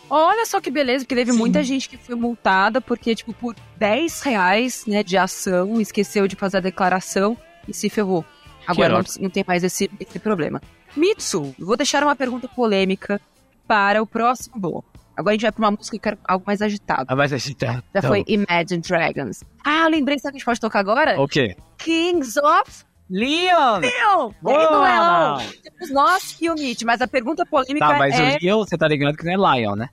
[0.10, 1.38] Olha só que beleza, porque teve Sim.
[1.38, 6.36] muita gente que foi multada porque, tipo, por 10 reais né, de ação, esqueceu de
[6.36, 7.38] fazer a declaração
[7.68, 8.24] e se ferrou.
[8.68, 10.62] Agora não, não tem mais esse, esse problema.
[10.96, 13.20] Mitsu, vou deixar uma pergunta polêmica
[13.68, 14.93] para o próximo bloco.
[15.16, 17.06] Agora a gente vai para uma música que quero algo mais agitado.
[17.08, 17.84] Ah, assim, tá.
[17.94, 18.24] Já tá foi.
[18.28, 19.44] Imagine Dragons.
[19.64, 21.22] Ah, eu lembrei, sabe o que a gente pode tocar agora?
[21.22, 21.56] O quê?
[21.78, 23.80] Kings of Leon!
[23.80, 24.32] Leon!
[24.42, 24.90] Boa!
[24.90, 25.52] É Leon.
[25.64, 28.38] Temos nós e o Mitch, mas a pergunta polêmica Tá, mas é...
[28.38, 29.90] o Leon, você tá ligado que não é Lion, né?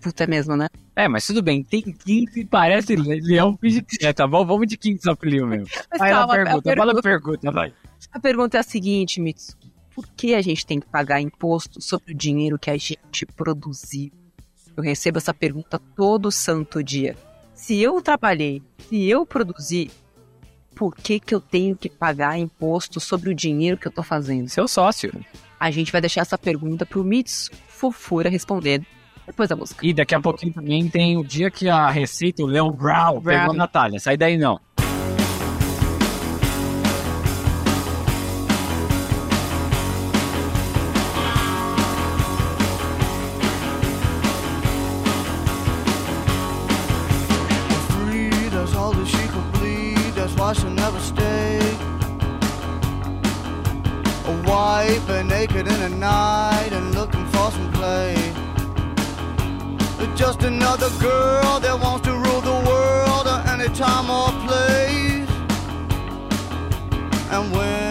[0.00, 0.68] Puta é mesmo, né?
[0.94, 3.58] É, mas tudo bem, tem 15 parece le- Leão
[4.00, 4.46] é, tá bom?
[4.46, 5.66] Vamos de Kings of Leon mesmo.
[5.90, 7.74] Mas Aí ela calma, a pergunta, fala a pergunta, vai.
[8.12, 9.56] A pergunta é a seguinte, Mitsu.
[9.94, 14.12] Por que a gente tem que pagar imposto sobre o dinheiro que a gente produziu?
[14.76, 17.16] Eu recebo essa pergunta todo santo dia.
[17.54, 19.90] Se eu trabalhei, se eu produzi,
[20.74, 24.48] por que, que eu tenho que pagar imposto sobre o dinheiro que eu tô fazendo?
[24.48, 25.10] Seu sócio.
[25.58, 28.82] A gente vai deixar essa pergunta pro Mitsu Fofura responder
[29.26, 29.84] depois da música.
[29.84, 33.52] E daqui a pouquinho também tem o dia que a Receita, o Leon Brown, pegou
[33.52, 33.98] a Natália.
[33.98, 34.60] Sai daí não.
[55.06, 58.14] But naked in the night and looking for some play.
[60.16, 65.28] Just another girl that wants to rule the world at any time or place.
[67.30, 67.85] And when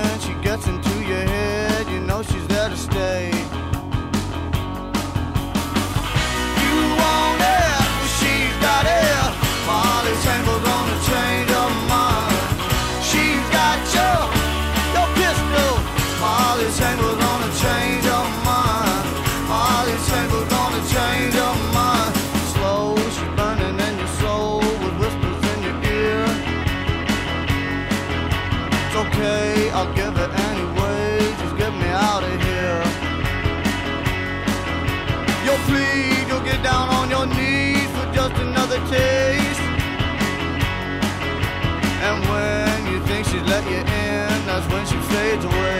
[42.07, 45.74] And when you think she'd let you in, that's when she fades away.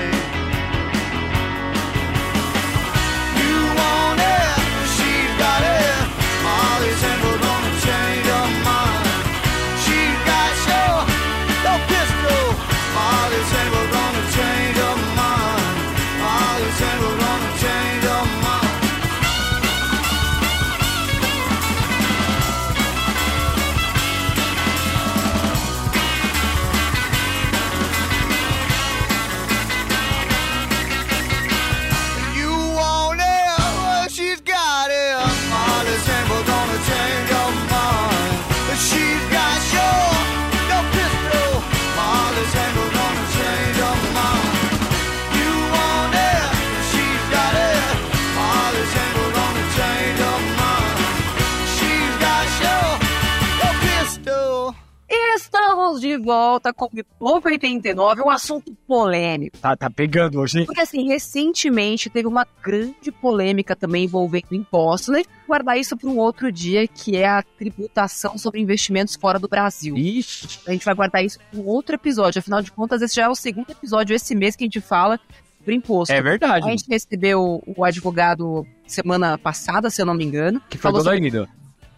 [56.55, 59.57] Volta com o Pouco 89, um assunto polêmico.
[59.57, 60.65] Tá, tá pegando hoje, hein?
[60.65, 65.09] Porque, assim, recentemente teve uma grande polêmica também envolvendo impostos.
[65.09, 65.23] Né?
[65.47, 69.97] Guardar isso para um outro dia, que é a tributação sobre investimentos fora do Brasil.
[69.97, 70.59] Ixi.
[70.67, 72.39] A gente vai guardar isso para um outro episódio.
[72.39, 75.19] Afinal de contas, esse já é o segundo episódio esse mês que a gente fala
[75.59, 76.13] sobre imposto.
[76.13, 76.65] É verdade.
[76.65, 81.03] A gente recebeu o advogado semana passada, se eu não me engano, Que foi falou
[81.03, 81.47] dolorido.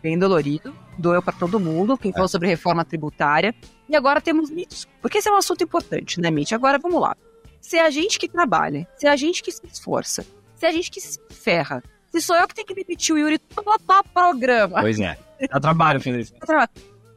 [0.02, 3.54] bem dolorido, doeu para todo mundo, quem falou sobre reforma tributária.
[3.90, 6.52] E agora temos mitos, porque esse é um assunto importante, né, Mitch?
[6.52, 7.16] Agora vamos lá.
[7.62, 10.70] Se é a gente que trabalha, se é a gente que se esforça, se é
[10.70, 13.68] a gente que se ferra, se sou eu que tenho que demitir o Yuri todo
[13.70, 15.18] o programa, Pois é.
[15.52, 16.34] Dá trabalho isso.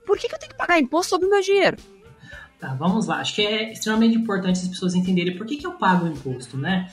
[0.06, 1.76] por que, que eu tenho que pagar imposto sobre o meu dinheiro?
[2.60, 3.20] Tá, vamos lá.
[3.20, 6.58] Acho que é extremamente importante as pessoas entenderem por que, que eu pago o imposto,
[6.58, 6.90] né?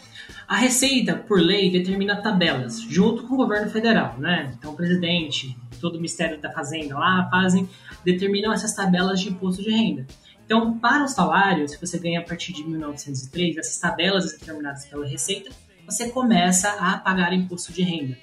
[0.47, 4.53] A Receita, por lei, determina tabelas, junto com o governo federal, né?
[4.57, 7.69] Então, o presidente, todo o Ministério da Fazenda lá fazem,
[8.03, 10.05] determinam essas tabelas de imposto de renda.
[10.45, 15.05] Então, para o salário, se você ganha a partir de 1903, essas tabelas determinadas pela
[15.05, 15.51] Receita,
[15.85, 18.17] você começa a pagar imposto de renda.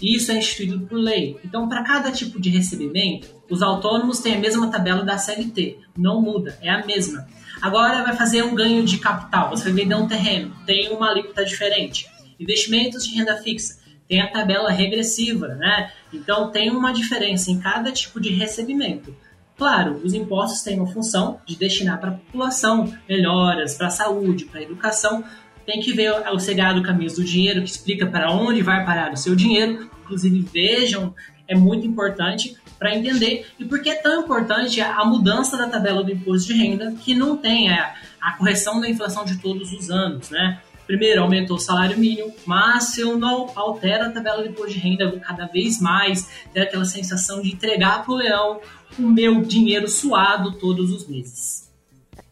[0.00, 1.38] E Isso é instituído por lei.
[1.44, 5.78] Então, para cada tipo de recebimento, os autônomos têm a mesma tabela da CLT.
[5.96, 7.26] Não muda, é a mesma.
[7.62, 9.50] Agora vai fazer um ganho de capital.
[9.50, 12.06] Você vai vender um terreno, tem uma alíquota diferente.
[12.38, 13.78] Investimentos de renda fixa,
[14.08, 15.90] tem a tabela regressiva, né?
[16.12, 19.14] Então tem uma diferença em cada tipo de recebimento.
[19.56, 24.44] Claro, os impostos têm uma função de destinar para a população melhoras, para a saúde,
[24.44, 25.24] para a educação.
[25.64, 29.16] Tem que ver o segredo Caminhos do Dinheiro, que explica para onde vai parar o
[29.16, 29.90] seu dinheiro.
[30.04, 31.14] Inclusive, vejam,
[31.48, 33.46] é muito importante para entender.
[33.58, 37.14] E por que é tão importante a mudança da tabela do imposto de renda, que
[37.14, 40.60] não tem a correção da inflação de todos os anos, né?
[40.86, 44.78] Primeiro, aumentou o salário mínimo, mas se eu não altero a tabela do imposto de
[44.78, 48.60] renda, eu vou cada vez mais ter aquela sensação de entregar para o leão
[48.98, 51.66] o meu dinheiro suado todos os meses.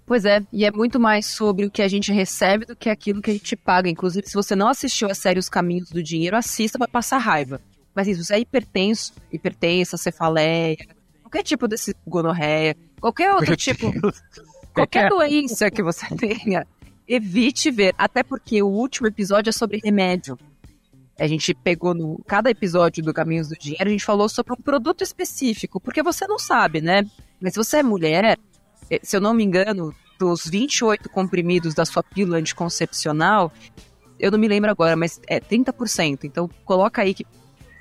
[0.06, 3.22] Pois é, e é muito mais sobre o que a gente recebe do que aquilo
[3.22, 3.88] que a gente paga.
[3.88, 7.60] Inclusive, se você não assistiu a série Os Caminhos do Dinheiro, assista para passar raiva.
[7.94, 10.76] Mas isso, se você é hipertenso, hipertensa, cefaleia,
[11.22, 13.90] qualquer tipo desse gonorreia, qualquer outro tipo,
[14.74, 16.66] qualquer doença que você tenha,
[17.06, 17.94] evite ver.
[17.98, 20.38] Até porque o último episódio é sobre remédio.
[21.18, 24.56] A gente pegou no cada episódio do Caminhos do Dinheiro, a gente falou sobre um
[24.56, 27.06] produto específico, porque você não sabe, né?
[27.40, 28.38] Mas se você é mulher,
[28.90, 33.52] eh, se eu não me engano, dos 28 comprimidos da sua pílula anticoncepcional,
[34.18, 36.24] eu não me lembro agora, mas é 30%.
[36.24, 37.24] Então coloca aí que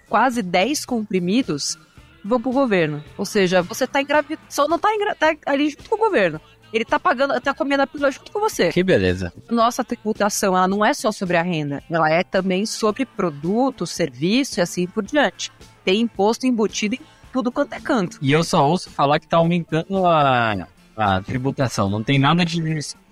[0.08, 1.76] quase 10 comprimidos
[2.24, 3.04] vão pro governo.
[3.18, 6.40] Ou seja, você tá engravidado, só não tá, engra- tá ali junto com o governo.
[6.74, 8.70] Ele tá pagando, tá comendo a pílula junto com você.
[8.72, 9.32] Que beleza.
[9.50, 14.60] Nossa tributação, ela não é só sobre a renda, ela é também sobre produto, serviço
[14.60, 15.52] e assim por diante.
[15.86, 17.00] Tem imposto embutido em
[17.32, 18.18] tudo quanto é canto.
[18.22, 21.90] E eu só ouço falar que tá aumentando a, a tributação.
[21.90, 22.60] Não tem nada de.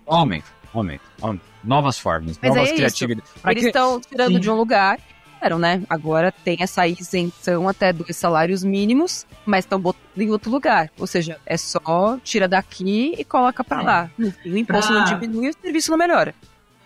[0.08, 1.44] Aumento, aumento, aumento.
[1.64, 3.30] Novas formas, Mas novas é criatividades.
[3.46, 4.40] Eles que- estão tirando Sim.
[4.40, 4.98] de um lugar,
[5.42, 5.82] eram, né?
[5.90, 10.90] Agora tem essa isenção até dois salários mínimos, mas estão botando em outro lugar.
[11.00, 13.84] Ou seja, é só tira daqui e coloca pra É.
[13.86, 14.12] lá.
[14.46, 16.34] O imposto Pra- não diminui e o serviço não melhora.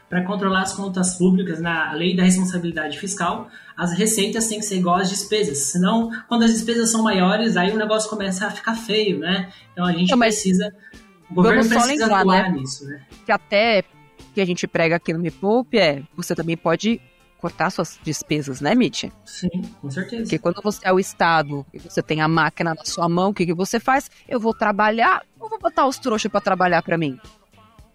[0.09, 4.77] Para controlar as contas públicas na lei da responsabilidade fiscal, as receitas têm que ser
[4.77, 5.57] igual às despesas.
[5.57, 9.49] Senão, quando as despesas são maiores, aí o negócio começa a ficar feio, né?
[9.73, 10.73] Então a gente mas precisa.
[11.29, 12.59] O governo vamos só precisa lembrar, atuar né?
[12.59, 13.01] nisso, né?
[13.25, 13.83] Que até
[14.33, 17.01] que a gente prega aqui no Me Poupe é, você também pode
[17.45, 19.03] cortar suas despesas, né, Mitch?
[19.23, 20.23] Sim, com certeza.
[20.23, 23.33] Porque quando você é o Estado e você tem a máquina na sua mão, o
[23.35, 24.09] que, que você faz?
[24.27, 27.19] Eu vou trabalhar ou vou botar os trouxas para trabalhar para mim?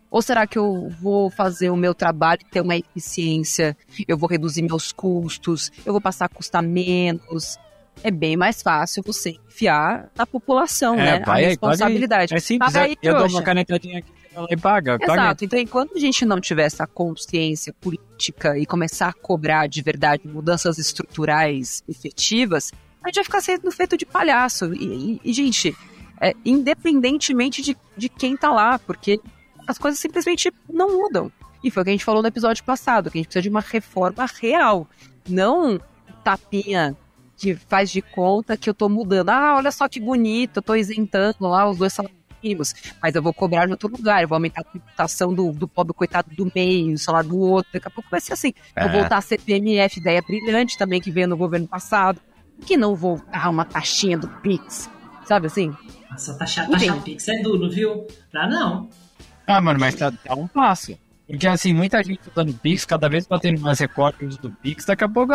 [0.08, 3.76] Ou será que eu vou fazer o meu trabalho ter uma eficiência?
[4.06, 5.72] Eu vou reduzir meus custos?
[5.84, 7.58] Eu vou passar a custar menos?
[8.04, 11.24] É bem mais fácil você enfiar na população, É, né?
[11.26, 12.32] vai a responsabilidade.
[12.34, 13.36] É simples, Paga aí, eu dou trouxa.
[13.36, 14.98] uma canetadinha aqui você vai lá e paga.
[14.98, 15.12] paga.
[15.12, 15.44] Exato.
[15.44, 20.26] Então, enquanto a gente não tiver essa consciência política e começar a cobrar de verdade
[20.26, 24.72] mudanças estruturais efetivas, a gente vai ficar sendo feito de palhaço.
[24.74, 25.76] E, e- e, gente,
[26.20, 29.20] é, independentemente de, de quem tá lá, porque
[29.66, 31.30] as coisas simplesmente não mudam.
[31.62, 33.48] E foi o que a gente falou no episódio passado, que a gente precisa de
[33.50, 34.88] uma reforma real,
[35.28, 35.78] não
[36.24, 36.96] tapinha
[37.36, 39.30] que faz de conta que eu tô mudando.
[39.30, 43.22] Ah, olha só que bonito, eu tô isentando lá os dois salários mínimos, mas eu
[43.22, 46.50] vou cobrar em outro lugar, eu vou aumentar a tributação do, do pobre coitado do
[46.54, 48.52] meio, o salário do outro, daqui a pouco vai ser assim.
[48.74, 48.82] É.
[48.82, 52.20] Vou voltar a CPMF, ideia brilhante também que veio no governo passado,
[52.66, 54.90] que não voltar uma taxinha do Pix,
[55.24, 55.74] sabe assim?
[56.10, 56.88] Nossa, taxar, Enfim.
[56.88, 58.06] taxar Pix é duro, viu?
[58.30, 58.88] Pra não.
[59.46, 60.96] Ah, mano, mas tá, tá um passo.
[61.26, 65.08] Porque assim, muita gente usando Pix, cada vez batendo mais recordes do Pix, daqui a
[65.08, 65.32] pouco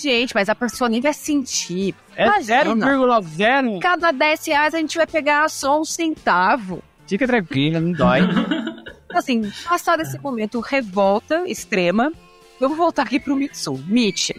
[0.00, 1.94] Gente, mas a pessoa nem vai sentir.
[2.16, 2.86] É Imagina.
[2.86, 3.80] 0,0.
[3.80, 6.82] Cada 10 reais a gente vai pegar só um centavo.
[7.06, 8.20] Fica tranquila, não dói.
[9.12, 12.12] Assim, passado esse momento revolta extrema,
[12.60, 13.74] vamos voltar aqui pro Mitsu.
[13.86, 14.30] Mitch,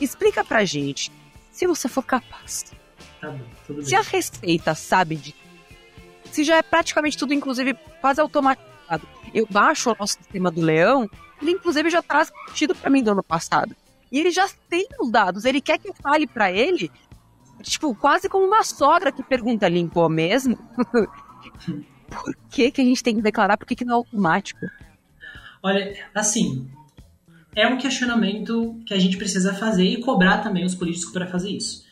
[0.00, 1.12] explica pra gente,
[1.52, 2.64] se você for capaz,
[3.20, 3.98] Tá bom, tudo se bem.
[3.98, 5.34] a Receita sabe de.
[6.32, 9.06] Se já é praticamente tudo, inclusive, quase automatizado.
[9.34, 11.08] Eu baixo o nosso sistema do leão,
[11.42, 13.76] ele inclusive já traz tido pra mim do ano passado.
[14.10, 16.90] E ele já tem os dados, ele quer que eu fale pra ele,
[17.62, 20.58] tipo, quase como uma sogra que pergunta, limpou mesmo?
[22.10, 23.56] Por que, que a gente tem que declarar?
[23.56, 24.66] Por que, que não é automático?
[25.62, 26.68] Olha, assim,
[27.54, 31.50] é um questionamento que a gente precisa fazer e cobrar também os políticos para fazer
[31.50, 31.88] isso.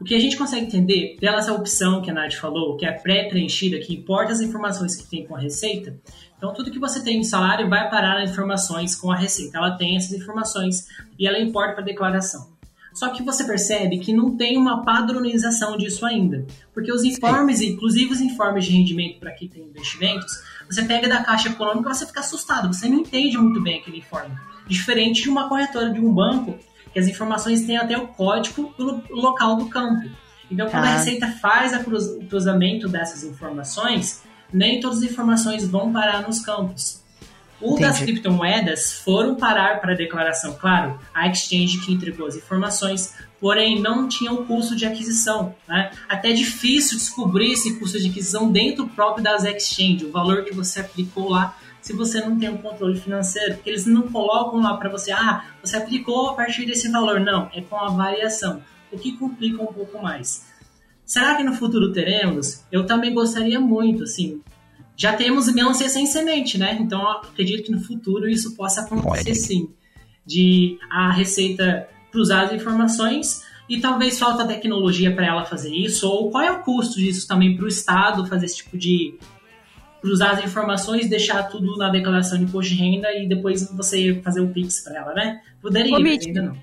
[0.00, 2.90] O que a gente consegue entender pela essa opção que a Nath falou, que é
[2.90, 5.96] pré-preenchida, que importa as informações que tem com a Receita.
[6.42, 9.58] Então, tudo que você tem em salário vai parar nas informações com a Receita.
[9.58, 12.48] Ela tem essas informações e ela importa para a declaração.
[12.92, 16.44] Só que você percebe que não tem uma padronização disso ainda.
[16.74, 20.32] Porque os informes, inclusive os informes de rendimento para quem tem investimentos,
[20.68, 22.74] você pega da Caixa Econômica e você fica assustado.
[22.74, 24.34] Você não entende muito bem aquele informe.
[24.66, 26.58] Diferente de uma corretora de um banco,
[26.92, 30.10] que as informações têm até o código do lo- local do campo.
[30.50, 30.96] Então, quando a Ah.
[30.96, 37.02] Receita faz o cruzamento dessas informações, nem todas as informações vão parar nos campos.
[37.60, 38.12] O das Entendi.
[38.12, 44.08] criptomoedas foram parar para a declaração, claro, a exchange que entregou as informações, porém não
[44.08, 45.54] tinha o custo de aquisição.
[45.68, 45.92] Né?
[46.08, 50.52] Até é difícil descobrir esse custo de aquisição dentro próprio das exchange, o valor que
[50.52, 54.76] você aplicou lá, se você não tem um controle financeiro, porque eles não colocam lá
[54.76, 57.20] para você, ah, você aplicou a partir desse valor.
[57.20, 60.51] Não, é com a variação, o que complica um pouco mais.
[61.12, 62.64] Será que no futuro teremos?
[62.72, 64.40] Eu também gostaria muito, assim,
[64.96, 66.78] já temos melancia sem semente, né?
[66.80, 69.34] Então eu acredito que no futuro isso possa acontecer Olha.
[69.34, 69.68] sim.
[70.24, 76.30] De a Receita cruzar as informações e talvez falta tecnologia para ela fazer isso, ou
[76.30, 79.12] qual é o custo disso também para o Estado fazer esse tipo de
[80.00, 84.40] cruzar as informações, deixar tudo na declaração de imposto de renda e depois você fazer
[84.40, 85.42] o Pix para ela, né?
[85.60, 86.56] Poderia, Ô, Mitch, ainda não.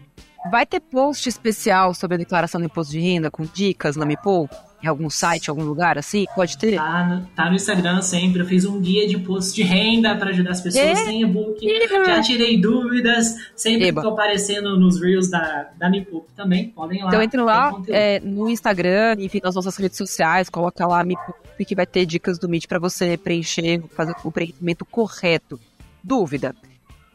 [0.50, 4.50] Vai ter post especial sobre a declaração do imposto de renda com dicas na Mipol?
[4.82, 6.26] Em algum site, algum lugar assim?
[6.34, 6.78] Pode ter?
[6.78, 8.42] Tá no, tá no Instagram sempre.
[8.42, 10.86] Eu fiz um guia de imposto de renda para ajudar as pessoas.
[10.86, 11.06] É?
[11.06, 11.60] Tem e-book.
[12.06, 13.36] Já tirei dúvidas.
[13.58, 14.02] Sempre Eba.
[14.02, 16.70] tô aparecendo nos Reels da, da Mipup também.
[16.70, 17.10] Podem ir lá.
[17.10, 21.76] Então entre lá é, no Instagram, enfim, nas nossas redes sociais, coloca lá Mipol que
[21.76, 25.60] vai ter dicas do Meet para você preencher, fazer o preenchimento correto.
[26.04, 26.56] Dúvida.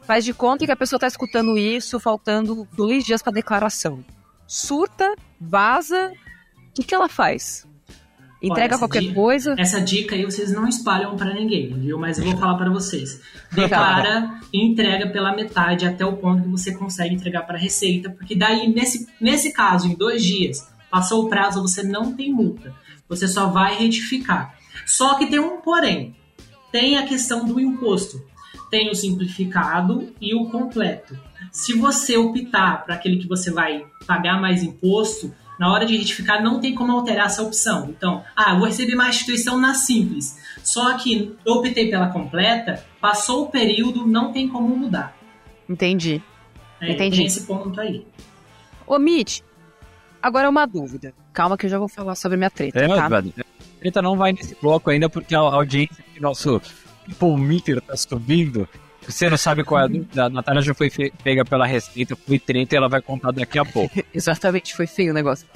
[0.07, 4.05] Faz de conta que a pessoa tá escutando isso, faltando dois dias para declaração.
[4.47, 6.13] Surta, vaza,
[6.69, 7.67] o que, que ela faz?
[8.43, 9.55] Entrega essa qualquer dica- coisa?
[9.59, 11.99] Essa dica aí vocês não espalham para ninguém, viu?
[11.99, 13.19] Mas eu vou falar para vocês.
[13.51, 18.11] Declara e entrega pela metade até o ponto que você consegue entregar para a Receita,
[18.11, 22.75] porque daí, nesse, nesse caso, em dois dias, passou o prazo, você não tem multa.
[23.09, 24.55] Você só vai retificar.
[24.85, 26.15] Só que tem um porém.
[26.71, 28.23] Tem a questão do imposto.
[28.71, 31.19] Tem o simplificado e o completo.
[31.51, 36.43] Se você optar para aquele que você vai pagar mais imposto, na hora de retificar
[36.43, 37.89] não tem como alterar essa opção.
[37.91, 40.37] Então, ah, eu vou receber mais instituição na simples.
[40.65, 45.17] Só que eu optei pela completa, passou o período, não tem como mudar.
[45.69, 46.21] Entendi.
[46.81, 47.19] É, Entendi.
[47.19, 48.05] Tem esse ponto aí.
[48.87, 49.41] Ô, Mitch,
[50.21, 51.15] agora é uma dúvida.
[51.33, 53.09] Calma que eu já vou falar sobre a minha treta, É, tá?
[53.09, 53.33] brother.
[53.39, 56.61] A treta não vai nesse bloco ainda porque a audiência que nosso
[57.07, 58.69] People Meter tá subindo.
[59.07, 60.25] Você não sabe qual é a dúvida?
[60.25, 60.91] A Natália já foi
[61.23, 63.95] pega pela receita, foi treta e ela vai contar daqui a pouco.
[64.15, 65.47] Exatamente, foi feio o negócio.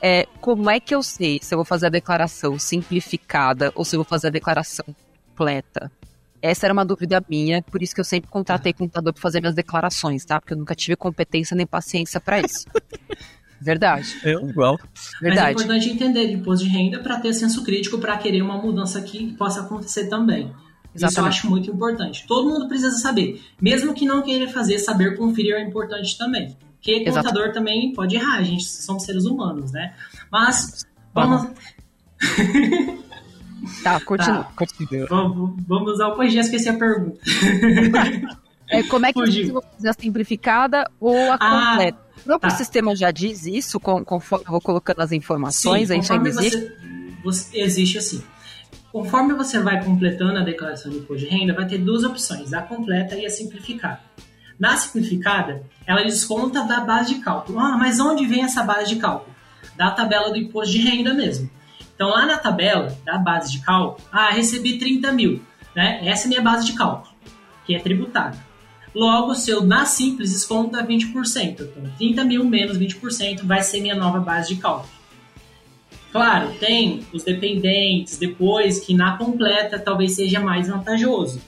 [0.00, 3.96] É, como é que eu sei se eu vou fazer a declaração simplificada ou se
[3.96, 4.84] eu vou fazer a declaração
[5.28, 5.90] completa?
[6.40, 9.54] Essa era uma dúvida minha, por isso que eu sempre contratei contador para fazer minhas
[9.54, 10.40] declarações, tá?
[10.40, 12.66] Porque eu nunca tive competência nem paciência para isso.
[13.60, 14.78] Verdade, É igual.
[14.78, 15.52] Mas é verdade.
[15.52, 19.28] importante entender de imposto de renda para ter senso crítico para querer uma mudança aqui
[19.28, 20.52] que possa acontecer também.
[20.94, 21.38] Isso eu Exatamente.
[21.38, 22.24] acho muito importante.
[22.26, 23.42] Todo mundo precisa saber.
[23.60, 26.56] Mesmo que não queira fazer, saber conferir é importante também.
[26.76, 27.28] Porque Exato.
[27.28, 29.94] contador também pode errar, a gente somos seres humanos, né?
[30.30, 31.48] Mas vamos,
[33.82, 34.44] Tá, continua.
[34.44, 34.52] Tá.
[34.56, 35.06] Continua.
[35.08, 36.14] vamos, vamos ao.
[36.14, 37.18] Pois já esqueci a pergunta.
[38.66, 39.52] É, como é que Fugiu.
[39.52, 41.98] vou fazer a simplificada ou a Ah, completa?
[42.16, 42.56] O próprio tá.
[42.56, 46.28] sistema já diz isso, com- conforme eu vou colocando as informações, Sim, a gente ainda
[46.30, 46.56] existe?
[47.22, 48.22] você, você- existe assim.
[48.94, 52.62] Conforme você vai completando a declaração de imposto de renda, vai ter duas opções, a
[52.62, 53.98] completa e a simplificada.
[54.56, 57.58] Na simplificada, ela desconta da base de cálculo.
[57.58, 59.34] Ah, mas onde vem essa base de cálculo?
[59.76, 61.50] Da tabela do imposto de renda mesmo.
[61.92, 65.42] Então, lá na tabela da base de cálculo, ah, recebi 30 mil.
[65.74, 66.06] Né?
[66.06, 67.12] Essa é minha base de cálculo,
[67.66, 68.38] que é tributada.
[68.94, 71.62] Logo, o seu na simples desconta 20%.
[71.62, 74.88] Então, 30 mil menos 20% vai ser minha nova base de cálculo.
[76.14, 81.40] Claro, tem os dependentes depois que na completa talvez seja mais vantajoso.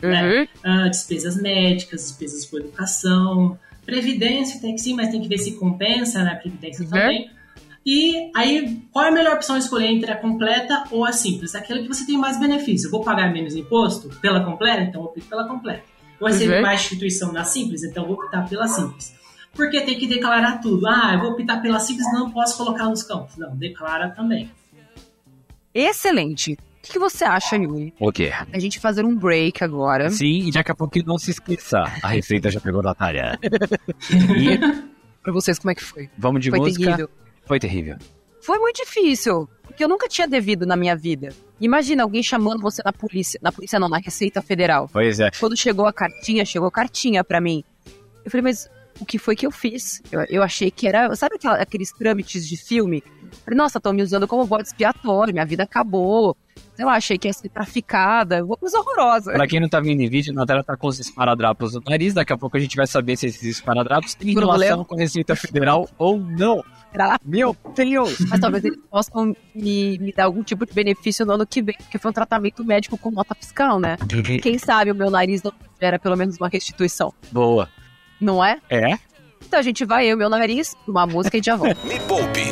[0.00, 0.46] Né?
[0.62, 5.56] Ah, despesas médicas, despesas com educação, previdência tem que sim, mas tem que ver se
[5.56, 6.36] compensa, né?
[6.36, 6.90] Previdência Uhum.
[6.90, 7.30] também.
[7.84, 11.56] E aí, qual é a melhor opção a escolher entre a completa ou a simples?
[11.56, 12.86] Aquela que você tem mais benefício.
[12.86, 15.82] Eu vou pagar menos imposto pela completa, então eu opto pela completa.
[16.20, 16.62] Eu recebo Uhum.
[16.62, 19.12] mais instituição na simples, então eu vou optar pela simples.
[19.54, 20.86] Porque tem que declarar tudo.
[20.86, 23.36] Ah, eu vou optar pela simples, não posso colocar nos campos.
[23.36, 24.50] Não, declara também.
[25.74, 26.52] Excelente.
[26.54, 27.94] O que você acha, Yuri?
[28.00, 28.32] O quê?
[28.52, 30.10] A gente fazer um break agora.
[30.10, 31.84] Sim, e daqui a pouquinho não se esqueça.
[32.02, 33.38] A receita já pegou na Natália.
[34.36, 34.58] E
[35.22, 36.10] Pra vocês, como é que foi?
[36.18, 36.84] vamos de foi música.
[36.84, 37.10] terrível.
[37.46, 37.96] Foi terrível.
[38.40, 41.28] Foi muito difícil, porque eu nunca tinha devido na minha vida.
[41.60, 44.90] Imagina alguém chamando você na polícia, na polícia não, na Receita Federal.
[44.92, 45.30] Pois é.
[45.38, 47.62] Quando chegou a cartinha, chegou cartinha pra mim.
[48.24, 48.68] Eu falei, mas
[49.02, 50.00] o que foi que eu fiz?
[50.10, 53.02] Eu, eu achei que era, sabe aquela- aqueles trâmites de filme?
[53.44, 56.36] Falei, nossa, estão me usando como bode expiatório, minha vida acabou.
[56.74, 59.32] Sei lá, achei que ia ser traficada, uma coisa horrorosa.
[59.32, 62.12] Pra quem não tá vendo em vídeo, a Natália tá com os esparadrapos no nariz.
[62.14, 64.58] Daqui a pouco a gente vai saber se esses esparadrapos têm Problema.
[64.64, 66.62] relação com a Receita Federal ou não.
[67.24, 68.18] Meu Deus!
[68.28, 71.74] mas talvez eles possam me, me dar algum tipo de benefício no ano que vem,
[71.78, 73.96] porque foi um tratamento médico com nota fiscal, né?
[74.42, 77.68] Quem sabe o meu nariz não gera pelo menos uma restituição, Boa.
[78.22, 78.58] Não é?
[78.70, 78.98] É?
[79.44, 81.76] Então a gente vai, eu meu nariz, uma música e já volta.
[81.84, 82.44] Me Poupe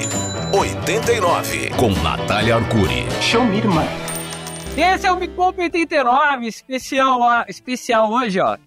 [0.52, 3.06] 89 com Natália Arcuri.
[3.22, 3.84] Show me, irmã.
[4.76, 8.58] Esse é o Me Poupe 89, especial, ó, especial hoje, ó.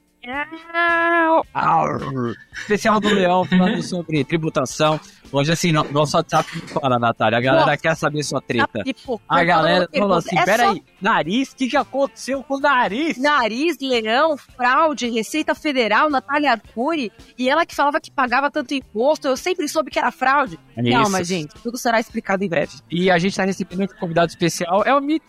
[2.53, 4.99] Especial do Leão, falando sobre tributação.
[5.31, 7.39] Hoje, assim, no- nosso WhatsApp não para, Natália.
[7.39, 7.77] A galera Nossa.
[7.77, 8.83] quer saber sua treta.
[9.27, 13.17] A galera falou assim: é só peraí, nariz, o que, que aconteceu com o nariz?
[13.17, 19.27] Nariz, leão, fraude, Receita Federal, Natália Arcuri, e ela que falava que pagava tanto imposto,
[19.27, 20.59] eu sempre soube que era fraude.
[20.77, 20.91] Isso.
[20.91, 22.73] Calma, gente, tudo será explicado em breve.
[22.89, 25.27] E a gente tá recebendo outro convidado especial, é o Mitsu.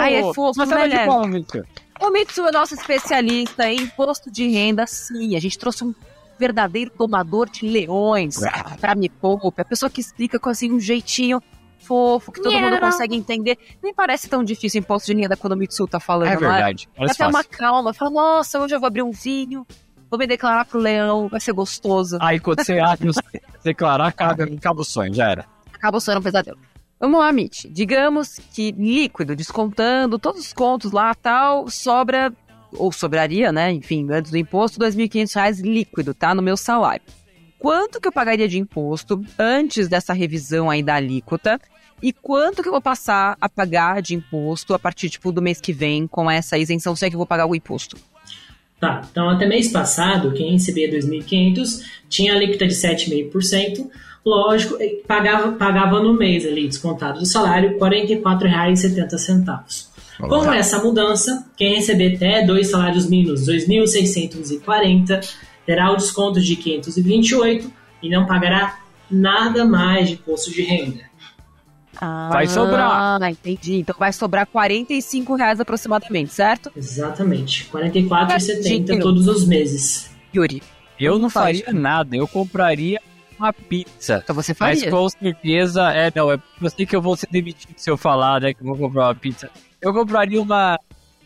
[0.00, 1.06] Ai, é fofo, Mas sabe de né?
[2.00, 5.94] O Mitsu é nosso especialista em imposto de renda, sim, a gente trouxe um
[6.38, 8.38] verdadeiro domador de leões
[8.80, 11.42] pra me poupe, a pessoa que explica com assim um jeitinho
[11.80, 13.58] fofo, que todo mundo consegue entender.
[13.82, 16.36] Nem parece tão difícil imposto de renda quando o Mitsu tá falando, É é?
[16.36, 16.88] verdade.
[16.96, 17.04] Só.
[17.04, 19.66] até uma calma, fala, nossa, hoje eu vou abrir um vinho,
[20.08, 22.18] vou me declarar pro leão, vai ser gostoso.
[22.20, 23.10] Aí quando você abre,
[23.64, 25.46] declarar, acaba, acaba o sonho, já era.
[25.72, 26.58] Acaba sonhando um pesadelo.
[27.00, 27.66] Vamos lá, Mitch.
[27.70, 32.32] Digamos que líquido, descontando todos os contos lá tal, sobra,
[32.72, 33.70] ou sobraria, né?
[33.72, 36.34] Enfim, antes do imposto, 2.500 reais líquido, tá?
[36.34, 37.02] No meu salário.
[37.58, 41.60] Quanto que eu pagaria de imposto antes dessa revisão aí da alíquota?
[42.00, 45.60] E quanto que eu vou passar a pagar de imposto a partir, tipo, do mês
[45.60, 47.96] que vem com essa isenção, se é que eu vou pagar o imposto?
[48.78, 53.90] Tá, então até mês passado, quem recebia 2.500 tinha alíquota de 7,5%.
[54.24, 59.88] Lógico, eh, pagava, pagava no mês ali, descontado do salário, R$ 44,70.
[60.20, 65.20] Com essa mudança, quem receber até dois salários mínimos, 2.640,
[65.64, 67.70] terá o desconto de 528
[68.02, 71.08] e não pagará nada mais de imposto de renda.
[72.00, 73.18] Vai sobrar.
[73.20, 73.76] Ah, entendi.
[73.76, 76.70] Então vai sobrar 45 reais aproximadamente, certo?
[76.76, 79.00] Exatamente, R$ 44,70 Dinheiro.
[79.00, 80.10] todos os meses.
[80.34, 80.62] Yuri,
[80.98, 83.00] Eu não faria nada, eu compraria
[83.38, 84.20] uma pizza.
[84.22, 84.90] então você Mas faria.
[84.90, 88.40] com certeza, é, não, é, eu sei que eu vou ser demitido se eu falar,
[88.40, 89.50] né, que eu vou comprar uma pizza.
[89.80, 90.78] Eu compraria uma,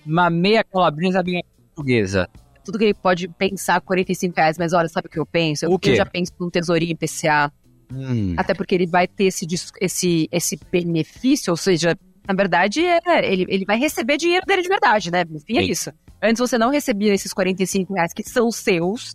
[0.06, 1.42] uma meia calabresa bem
[1.74, 2.28] portuguesa.
[2.64, 5.64] tudo que ele pode pensar 45 reais, mas olha, sabe o que eu penso?
[5.64, 5.90] Eu, O quê?
[5.90, 7.52] eu já penso num tesourinho IPCA,
[7.94, 8.34] Hum.
[8.38, 9.46] até porque ele vai ter esse,
[9.80, 11.94] esse, esse benefício, ou seja,
[12.26, 13.00] na verdade, é,
[13.30, 15.24] ele, ele vai receber dinheiro dele de verdade, né?
[15.30, 15.70] Enfim, é Sim.
[15.70, 15.92] isso.
[16.22, 19.14] Antes você não recebia esses 45 reais que são seus,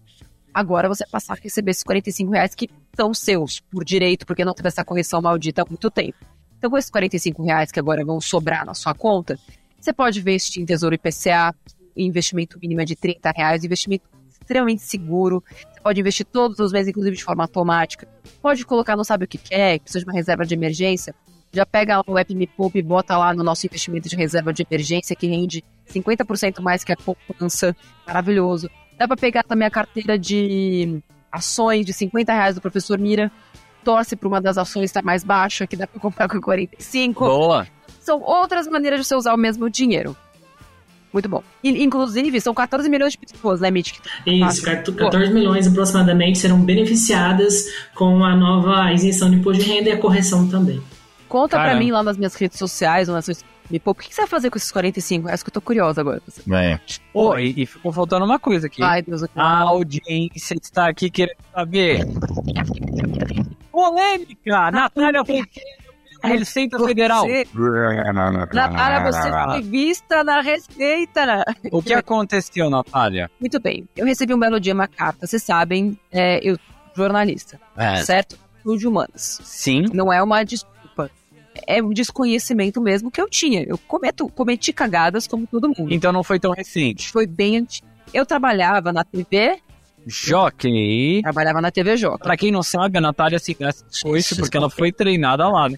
[0.53, 4.53] agora você passar a receber esses 45 reais que são seus, por direito, porque não
[4.53, 6.17] teve essa correção maldita há muito tempo.
[6.57, 9.37] Então, com esses 45 reais que agora vão sobrar na sua conta,
[9.79, 11.55] você pode investir em Tesouro IPCA,
[11.95, 15.43] investimento mínimo é de 30 reais, investimento extremamente seguro.
[15.49, 18.07] Você pode investir todos os meses, inclusive de forma automática.
[18.41, 21.13] Pode colocar, não sabe o que quer, precisa de uma reserva de emergência.
[21.51, 24.65] Já pega o app Me Poupe e bota lá no nosso investimento de reserva de
[24.69, 27.75] emergência, que rende 50% mais que a poupança.
[28.05, 28.69] Maravilhoso.
[28.97, 30.99] Dá para pegar também a carteira de
[31.31, 33.31] ações de 50 reais do professor Mira.
[33.83, 37.67] Torce para uma das ações estar mais baixa, que dá para comprar com 45 Boa.
[38.01, 40.15] são outras maneiras de você usar o mesmo dinheiro.
[41.13, 41.41] Muito bom.
[41.63, 43.93] E, inclusive, são 14 milhões de pessoas, né, Mitch?
[44.25, 47.63] que Isso, Ah, 14 milhões aproximadamente serão beneficiadas
[47.95, 50.81] com a nova isenção de imposto de renda e a correção também.
[51.29, 51.83] Conta pra Caramba.
[51.83, 54.01] mim lá nas minhas redes sociais, ou nas suas Me poupa.
[54.01, 56.21] O que você vai fazer com esses 45 reais que eu tô curiosa agora?
[56.45, 56.79] Bem,
[57.11, 58.81] Pô, e, e ficou faltando uma coisa aqui.
[58.81, 59.23] Ai, Deus.
[59.35, 62.05] A audiência está aqui querendo saber.
[63.71, 64.71] Polêmica!
[64.71, 65.43] Natália foi
[66.23, 67.25] na Receita Federal.
[68.53, 71.45] Natália, você foi vista na Receita.
[71.71, 73.29] O que aconteceu, Natália?
[73.39, 73.87] Muito bem.
[73.95, 75.27] Eu recebi um belo dia uma carta.
[75.27, 76.57] Vocês sabem, é, eu
[76.95, 78.37] jornalista, É, certo?
[78.65, 79.39] De humanas.
[79.43, 79.85] sim.
[79.93, 80.76] Não é uma desculpa.
[81.65, 83.63] É um desconhecimento mesmo que eu tinha.
[83.63, 85.93] Eu cometo, cometi cagadas como todo mundo.
[85.93, 87.11] Então não foi tão recente.
[87.11, 87.87] Foi bem antigo.
[88.13, 89.59] Eu trabalhava na TV,
[90.05, 91.21] Jockey.
[91.21, 92.19] trabalhava na TV Joca.
[92.23, 93.55] Pra quem não sabe, a Natália se
[94.01, 95.77] foi isso porque ela foi treinada lá, né?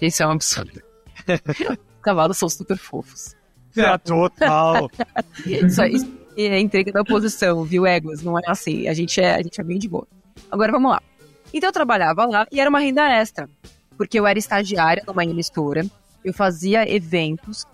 [0.00, 0.82] Isso é um absurdo.
[1.28, 3.34] Os cavalos são super fofos.
[3.76, 4.90] É total.
[5.46, 8.22] Isso, isso é intriga da oposição, viu, Éguas?
[8.22, 8.88] Não é assim.
[8.88, 10.06] A gente é, a gente é bem de boa.
[10.50, 11.00] Agora vamos lá.
[11.52, 13.48] Então eu trabalhava lá e era uma renda extra.
[14.00, 15.84] Porque eu era estagiária numa emissora,
[16.24, 17.66] eu fazia eventos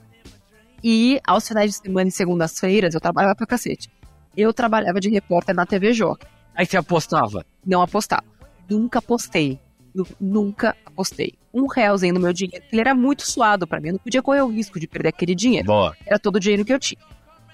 [0.83, 3.89] e aos finais de semana e segundas-feiras eu trabalhava pra cacete.
[4.37, 6.27] Eu trabalhava de repórter na TV Joca.
[6.53, 7.47] Aí você apostava.
[7.65, 8.25] Não apostava.
[8.69, 9.61] Nunca apostei.
[9.95, 11.35] Nu- Nunca apostei.
[11.55, 13.89] Um realzinho no meu dinheiro, ele era muito suado pra mim.
[13.91, 15.97] Eu não podia correr o risco de perder aquele dinheiro boa.
[16.05, 17.01] era todo o dinheiro que eu tinha.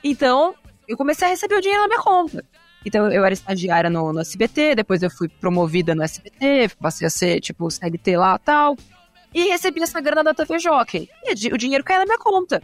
[0.02, 0.54] Então,
[0.88, 2.42] eu comecei a receber o dinheiro na minha conta.
[2.84, 7.10] Então, eu era estagiária no, no SBT, depois eu fui promovida no SBT, passei a
[7.10, 8.76] ser, tipo, CLT lá e tal.
[9.34, 11.08] E recebi essa grana da TV Jockey.
[11.24, 12.60] E o dinheiro caía na minha conta.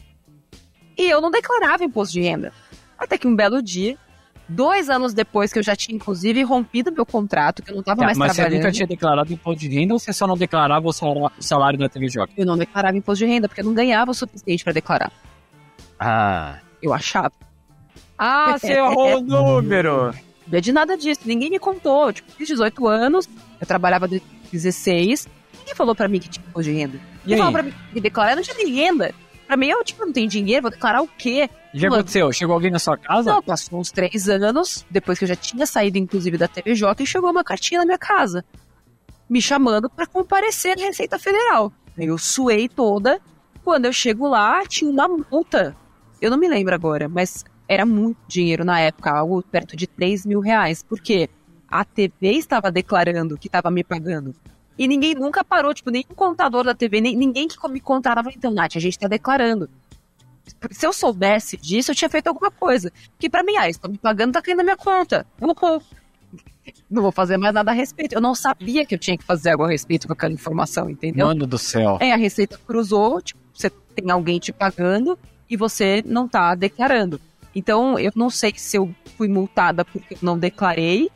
[0.97, 2.53] E eu não declarava imposto de renda.
[2.99, 3.97] Até que um belo dia,
[4.49, 8.01] dois anos depois que eu já tinha, inclusive, rompido meu contrato, que eu não tava
[8.01, 8.61] Tá, mais mas você trabalhando.
[8.63, 10.93] nunca tinha declarado imposto de renda ou você só não declarava o
[11.41, 12.35] salário, da TV Jockey?
[12.37, 15.13] Eu não declarava imposto de renda, porque eu não ganhava o suficiente pra declarar.
[15.99, 16.59] Ah.
[16.83, 17.33] Eu achava.
[18.19, 20.15] Ah, você errou o número.
[20.47, 22.13] Não é de nada disso, ninguém me contou.
[22.13, 23.29] Tipo, fiz 18 anos,
[23.61, 26.99] eu trabalhava de 16, ninguém falou pra mim que tinha imposto de renda.
[27.27, 29.15] E falou pra mim que declarar, eu não tinha nem renda.
[29.47, 31.49] Pra mim, eu, tipo, não tenho dinheiro, vou declarar o quê?
[31.73, 32.31] O que aconteceu?
[32.33, 33.31] Chegou alguém na sua casa?
[33.33, 37.07] Não, passou uns três anos, depois que eu já tinha saído, inclusive, da TV Jockey,
[37.07, 38.45] chegou uma cartinha na minha casa,
[39.29, 41.73] me chamando pra comparecer na Receita Federal.
[41.97, 43.21] Eu suei toda,
[43.65, 45.75] quando eu chego lá, tinha uma multa.
[46.21, 50.25] Eu não me lembro agora, mas era muito dinheiro na época, algo perto de 3
[50.25, 51.29] mil reais, porque
[51.69, 54.35] a TV estava declarando que estava me pagando.
[54.79, 58.31] E ninguém nunca parou, tipo, nem o contador da TV, nem ninguém que me contava,
[58.35, 59.69] então, Nath, a gente tá declarando.
[60.71, 62.91] Se eu soubesse disso, eu tinha feito alguma coisa.
[63.19, 65.27] Que pra mim, ah, estão me pagando, tá caindo na minha conta.
[65.39, 65.83] Eu não vou,
[66.89, 68.15] não vou fazer mais nada a respeito.
[68.15, 71.27] Eu não sabia que eu tinha que fazer algo a respeito com aquela informação, entendeu?
[71.27, 71.99] Mano do céu.
[72.01, 75.19] É, a Receita cruzou, tipo, você tem alguém te pagando
[75.51, 77.21] e você não tá declarando.
[77.59, 81.11] Então, eu não sei se eu fui multada porque eu não declarei,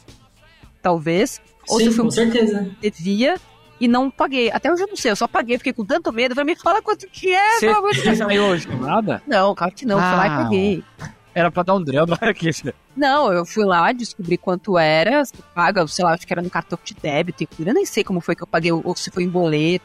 [0.82, 2.68] talvez, ou se Sim, eu fui com certeza.
[2.82, 3.36] devia
[3.80, 4.50] e não paguei.
[4.50, 6.34] Até hoje eu não sei, eu só paguei, fiquei com tanto medo.
[6.34, 9.22] Falei, me fala quanto que é, Você saiu hoje com nada?
[9.24, 10.36] Não, claro que não, fui lá e Ah.
[10.42, 10.84] paguei.
[11.32, 12.50] Era pra dar um drill, não era que
[12.96, 16.50] Não, eu fui lá, descobri quanto era, você paga, sei lá, acho que era no
[16.50, 19.22] cartão de débito, e eu nem sei como foi que eu paguei, ou se foi
[19.22, 19.84] em boleto.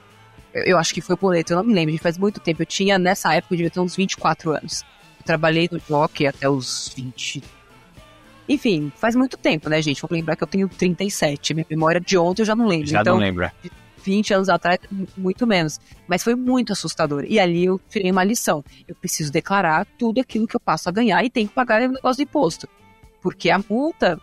[0.53, 2.63] Eu, eu acho que foi boleto, eu não me lembro, faz muito tempo.
[2.63, 4.83] Eu tinha, nessa época, eu devia ter uns 24 anos.
[5.27, 7.43] Trabalhei no Jockey até os 20.
[8.47, 10.01] Enfim, faz muito tempo, né, gente?
[10.01, 12.87] Vou lembrar que eu tenho 37, minha memória de ontem eu já não lembro.
[12.87, 13.53] Já então, não lembra.
[14.01, 14.79] 20 anos atrás,
[15.17, 15.81] muito menos.
[16.07, 17.25] Mas foi muito assustador.
[17.27, 18.63] E ali eu tirei uma lição.
[18.87, 21.91] Eu preciso declarar tudo aquilo que eu passo a ganhar e tenho que pagar o
[21.91, 22.69] negócio do imposto.
[23.21, 24.17] Porque a multa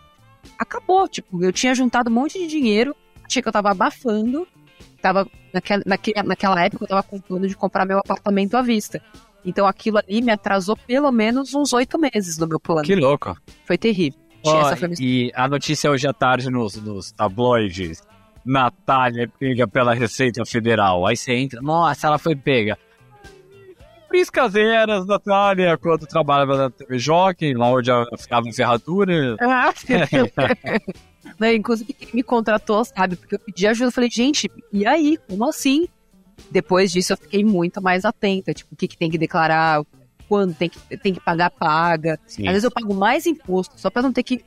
[0.57, 1.07] acabou.
[1.07, 4.47] Tipo, eu tinha juntado um monte de dinheiro, achei que eu tava abafando.
[5.03, 8.99] Tava, naquela, naquele, naquela época eu tava com plano de comprar meu apartamento à vista.
[9.45, 12.83] Então aquilo ali me atrasou pelo menos uns oito meses do meu plano.
[12.83, 13.37] Que louco.
[13.65, 14.19] Foi terrível.
[14.43, 18.03] Essa foi e a notícia hoje à tarde nos, nos tabloides.
[18.45, 21.05] Natália é pega pela Receita Federal.
[21.07, 22.77] Aí você entra, nossa, ela foi pega.
[24.07, 29.35] Priscaseiras, Natália, quando trabalhava na TV Jockey, lá onde ela ficava em ferradura.
[29.41, 29.73] Ah,
[31.39, 33.15] Não, inclusive, quem me contratou, sabe?
[33.15, 33.87] Porque eu pedi ajuda.
[33.87, 35.17] Eu falei, gente, e aí?
[35.27, 35.87] Como assim?
[36.51, 38.53] Depois disso, eu fiquei muito mais atenta.
[38.53, 39.83] Tipo, o que, que tem que declarar,
[40.27, 42.19] quando tem que, tem que pagar, paga.
[42.25, 42.47] Sim.
[42.47, 44.43] Às vezes eu pago mais imposto só pra não ter que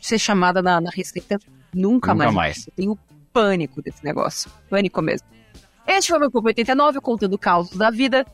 [0.00, 1.38] ser chamada na, na receita
[1.74, 2.34] nunca, Nunca mais.
[2.34, 2.66] mais.
[2.66, 2.98] Eu tenho
[3.32, 4.50] pânico desse negócio.
[4.70, 5.26] Pânico mesmo.
[5.86, 8.26] Este foi o meu Povo 89, contando causos da vida.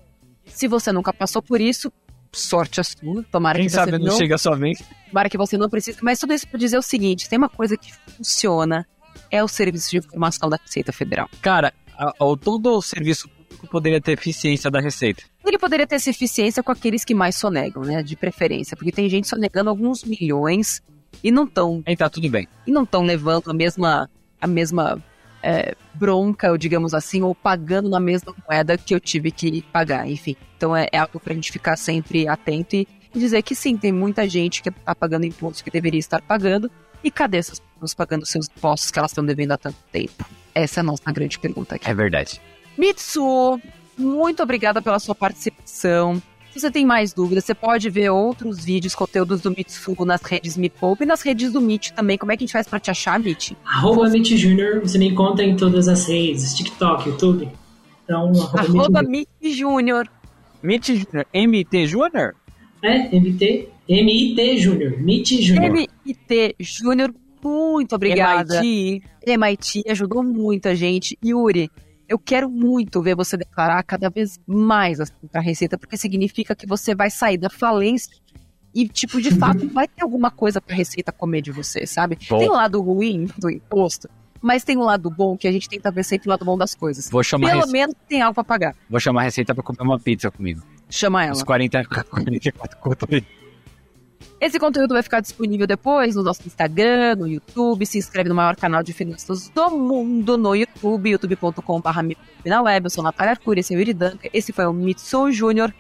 [0.47, 1.93] Se você nunca passou por isso,
[2.33, 3.23] sorte a sua.
[3.31, 4.83] Tomara Quem que sabe você não não chega a sua vez.
[5.09, 5.99] Tomara que você não precise.
[6.03, 8.87] Mas tudo isso para dizer o seguinte: tem uma coisa que funciona,
[9.31, 11.29] é o Serviço de Informação da Receita Federal.
[11.41, 11.73] Cara,
[12.19, 15.23] a- o- todo o serviço público poderia ter eficiência da Receita.
[15.45, 18.03] Ele poderia ter essa eficiência com aqueles que mais sonegam, né?
[18.03, 18.77] De preferência.
[18.77, 20.83] Porque tem gente sonegando alguns milhões
[21.23, 22.49] e não estão Aí tá tudo bem.
[22.67, 24.09] e não estão levando a mesma,
[24.41, 25.03] a mesma
[25.43, 30.37] é, bronca, digamos assim, ou pagando na mesma moeda que eu tive que pagar, enfim.
[30.57, 34.29] Então é, é algo pra gente ficar sempre atento e dizer que sim, tem muita
[34.29, 36.71] gente que tá pagando impostos que deveria estar pagando,
[37.05, 40.25] e cadê essas pessoas pagando seus impostos que elas estão devendo há tanto tempo?
[40.55, 41.89] Essa é a nossa grande pergunta aqui.
[41.89, 42.41] É verdade.
[42.77, 43.61] Mitsu,
[43.97, 46.23] muito obrigada pela sua participação.
[46.53, 50.57] Se você tem mais dúvidas, você pode ver outros vídeos, conteúdos do Mitsu nas redes
[50.57, 52.19] Me Poupe e nas redes do Meet também.
[52.19, 53.53] Como é que a gente faz pra te achar, Meet?
[53.65, 57.49] Arroba Mitch Júnior, você me encontra em todas as redes, TikTok, YouTube.
[58.05, 60.07] Então, arroba, Meet Júnior.
[60.63, 61.27] Mitch Jr.
[61.35, 62.37] MT Júnior?
[62.83, 65.65] É, MT, MIT Júnior, Mitch Júnior.
[65.65, 68.61] MIT Júnior, muito obrigada.
[68.61, 69.03] MIT.
[69.27, 71.19] MIT ajudou muita gente.
[71.25, 71.71] Yuri,
[72.09, 76.67] eu quero muito ver você declarar cada vez mais assim, pra Receita, porque significa que
[76.67, 78.15] você vai sair da falência
[78.75, 82.19] e, tipo, de fato, vai ter alguma coisa pra Receita comer de você, sabe?
[82.29, 82.39] Bom.
[82.39, 84.09] Tem o lado ruim do imposto,
[84.41, 86.75] mas tem o lado bom que a gente tenta ver sempre o lado bom das
[86.75, 87.09] coisas.
[87.09, 87.73] Vou chamar, a Pelo rece...
[87.73, 88.75] menos tem algo pra pagar.
[88.91, 90.63] Vou chamar a receita pra comer uma pizza comigo.
[90.91, 91.33] Chama ela.
[91.33, 93.25] Uns 40, 44 conto aí.
[94.43, 97.87] Esse conteúdo vai ficar disponível depois no nosso Instagram, no YouTube.
[97.87, 102.15] Se inscreve no maior canal de finanças do mundo no YouTube, youtube.com.br
[102.45, 102.87] na web.
[102.87, 104.29] Eu sou Natália Arcuri, esse é o Yuri Danca.
[104.35, 105.73] Esse foi o Mitsu Júnior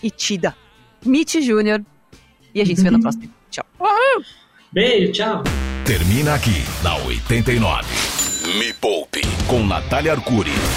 [0.00, 0.54] e Tida.
[1.04, 1.84] Mitch Júnior.
[2.54, 3.24] E a gente se vê na próxima.
[3.50, 3.66] Tchau.
[4.70, 5.42] Beijo, tchau.
[5.84, 7.84] Termina aqui na 89.
[8.60, 10.52] Me Poupe com Natália Arcuri.